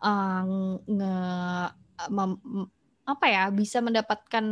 eh, 0.00 0.42
nge 0.88 1.14
mem- 2.08 2.40
apa 3.04 3.26
ya 3.28 3.44
bisa 3.52 3.78
mendapatkan 3.84 4.44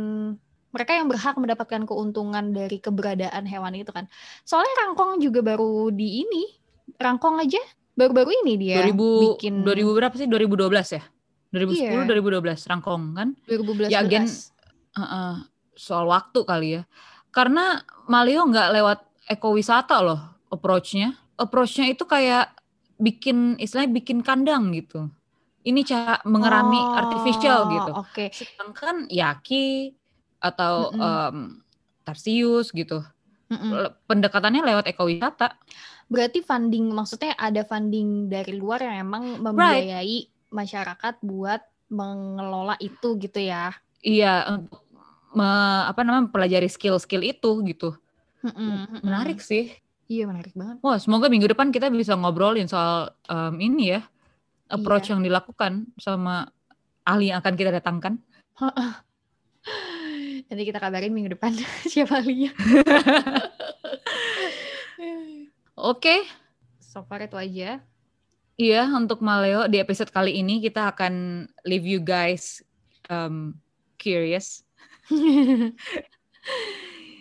mereka 0.69 0.91
yang 0.93 1.09
berhak 1.09 1.35
mendapatkan 1.35 1.81
keuntungan 1.85 2.53
dari 2.53 2.77
keberadaan 2.77 3.43
hewan 3.49 3.73
itu 3.77 3.89
kan. 3.89 4.05
Soalnya 4.45 4.73
rangkong 4.85 5.21
juga 5.21 5.41
baru 5.41 5.89
di 5.89 6.25
ini. 6.25 6.43
Rangkong 6.97 7.37
aja 7.41 7.61
baru-baru 7.93 8.31
ini 8.45 8.53
dia 8.55 8.81
2000 8.81 9.35
bikin 9.35 9.53
2000 9.61 9.91
berapa 9.93 10.15
sih? 10.15 10.25
2012 10.25 10.97
ya? 10.97 11.03
2010 11.53 11.85
Iya. 11.85 12.05
2012 12.07 12.59
Rangkong 12.69 13.03
kan? 13.13 13.29
2012 13.45 13.89
Ya, 13.89 14.01
Gen, 14.05 14.25
Heeh, 14.97 15.33
soal 15.77 16.05
waktu 16.09 16.39
kali 16.45 16.67
ya. 16.79 16.83
Karena 17.29 17.81
Malio 18.09 18.45
nggak 18.49 18.69
lewat 18.73 18.99
ekowisata 19.29 20.01
loh 20.01 20.21
approach-nya. 20.49 21.13
Approach-nya 21.37 21.93
itu 21.93 22.03
kayak 22.09 22.53
bikin 22.97 23.55
istilahnya 23.61 23.93
bikin 24.01 24.25
kandang 24.25 24.73
gitu. 24.73 25.07
Ini 25.61 25.81
cara 25.85 26.17
mengerami 26.25 26.79
Oh, 26.81 26.97
artificial 26.97 27.59
gitu. 27.69 27.91
Oke. 27.93 28.25
Sedangkan 28.33 29.05
Yaki 29.11 29.93
atau 30.39 30.91
Mm-mm. 30.91 31.03
em, 31.03 31.37
Tarsius 32.03 32.71
gitu. 32.71 33.03
Mm-mm. 33.51 33.71
Le- 33.71 33.93
Pendekatannya 34.07 34.63
lewat 34.63 34.85
ekowisata. 34.87 35.55
Berarti 36.09 36.41
funding 36.41 36.89
maksudnya 36.89 37.37
ada 37.37 37.61
funding 37.61 38.31
dari 38.31 38.57
luar 38.57 38.81
yang 38.81 39.05
emang 39.05 39.23
membiayai 39.45 40.25
masyarakat 40.49 41.21
buat 41.21 41.61
mengelola 41.89 42.73
itu 42.81 43.19
gitu 43.21 43.37
ya. 43.37 43.73
Iya, 44.01 44.47
untuk 44.49 44.81
me- 45.35 45.85
apa 45.85 46.01
namanya 46.01 46.31
mempelajari 46.31 46.65
skill-skill 46.65 47.21
itu 47.21 47.51
gitu. 47.67 47.93
Mm-mm, 48.41 48.55
mm-mm. 48.57 48.99
Menarik 49.03 49.43
sih. 49.43 49.69
Iya 50.09 50.25
menarik 50.25 50.57
banget. 50.57 50.81
Wah, 50.81 50.97
semoga 50.97 51.29
minggu 51.29 51.45
depan 51.45 51.69
kita 51.69 51.91
bisa 51.93 52.17
ngobrolin 52.17 52.65
soal 52.65 53.13
em, 53.29 53.53
ini 53.61 53.93
ya, 53.93 54.01
approach 54.69 55.09
Iya. 55.09 55.17
yang 55.17 55.21
dilakukan 55.21 55.93
sama 56.01 56.49
ahli 57.05 57.29
yang 57.29 57.41
akan 57.45 57.53
kita 57.53 57.69
datangkan. 57.69 58.17
Nanti 60.49 60.63
kita 60.65 60.81
kabarin 60.81 61.13
minggu 61.13 61.37
depan 61.37 61.53
siapa 61.91 62.19
ahlinya. 62.19 62.51
Oke, 65.79 66.25
So 66.83 67.05
far 67.05 67.21
itu 67.21 67.37
aja. 67.37 67.79
iya 68.59 68.83
untuk 68.91 69.23
Maleo 69.23 69.69
di 69.69 69.79
episode 69.79 70.11
kali 70.11 70.41
ini 70.41 70.59
kita 70.59 70.91
akan 70.91 71.45
leave 71.63 71.85
you 71.85 72.01
guys 72.01 72.59
em, 73.07 73.55
curious. 73.95 74.65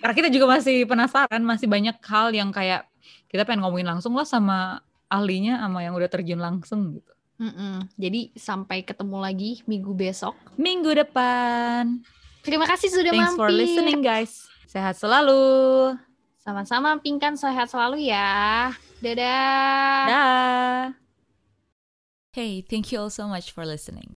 Karena 0.00 0.14
kita 0.16 0.28
juga 0.32 0.58
masih 0.58 0.88
penasaran, 0.88 1.44
masih 1.44 1.68
banyak 1.70 1.94
hal 2.00 2.32
yang 2.34 2.50
kayak 2.50 2.88
kita 3.28 3.44
pengen 3.44 3.62
ngomongin 3.62 3.86
langsung 3.86 4.16
lah 4.16 4.24
sama 4.24 4.80
ahlinya, 5.06 5.60
sama 5.62 5.84
yang 5.84 5.94
udah 5.94 6.10
terjun 6.10 6.40
langsung 6.40 6.96
gitu. 6.96 7.12
Mm-mm. 7.38 7.86
Jadi 7.94 8.34
sampai 8.34 8.82
ketemu 8.82 9.16
lagi 9.22 9.62
minggu 9.68 9.94
besok. 9.94 10.34
Minggu 10.58 10.90
depan. 10.96 12.02
Terima 12.42 12.64
kasih 12.66 12.88
sudah 12.90 13.12
Thanks 13.12 13.34
mampir. 13.34 13.40
for 13.40 13.50
listening 13.50 14.00
guys. 14.00 14.46
Sehat 14.68 14.96
selalu. 15.00 15.96
Sama-sama 16.40 16.96
Pingkan 17.02 17.36
sehat 17.36 17.68
selalu 17.68 18.08
ya. 18.08 18.72
Dadah. 19.04 20.04
Dah. 20.08 20.82
Hey, 22.32 22.62
thank 22.62 22.92
you 22.92 23.00
all 23.00 23.10
so 23.12 23.26
much 23.26 23.50
for 23.50 23.66
listening. 23.66 24.14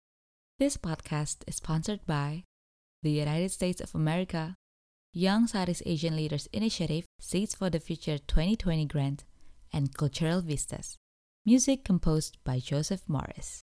This 0.60 0.76
podcast 0.76 1.42
is 1.48 1.56
sponsored 1.56 2.04
by 2.04 2.44
the 3.02 3.10
United 3.10 3.50
States 3.50 3.80
of 3.80 3.94
America, 3.94 4.54
Young 5.12 5.46
Southeast 5.48 5.82
Asian 5.86 6.14
Leaders 6.14 6.46
Initiative, 6.52 7.06
Seeds 7.18 7.54
for 7.54 7.70
the 7.70 7.80
Future 7.80 8.18
2020 8.18 8.84
Grant, 8.86 9.24
and 9.72 9.96
Cultural 9.96 10.40
Vistas. 10.42 10.98
Music 11.46 11.82
composed 11.82 12.36
by 12.44 12.60
Joseph 12.60 13.08
Morris. 13.08 13.62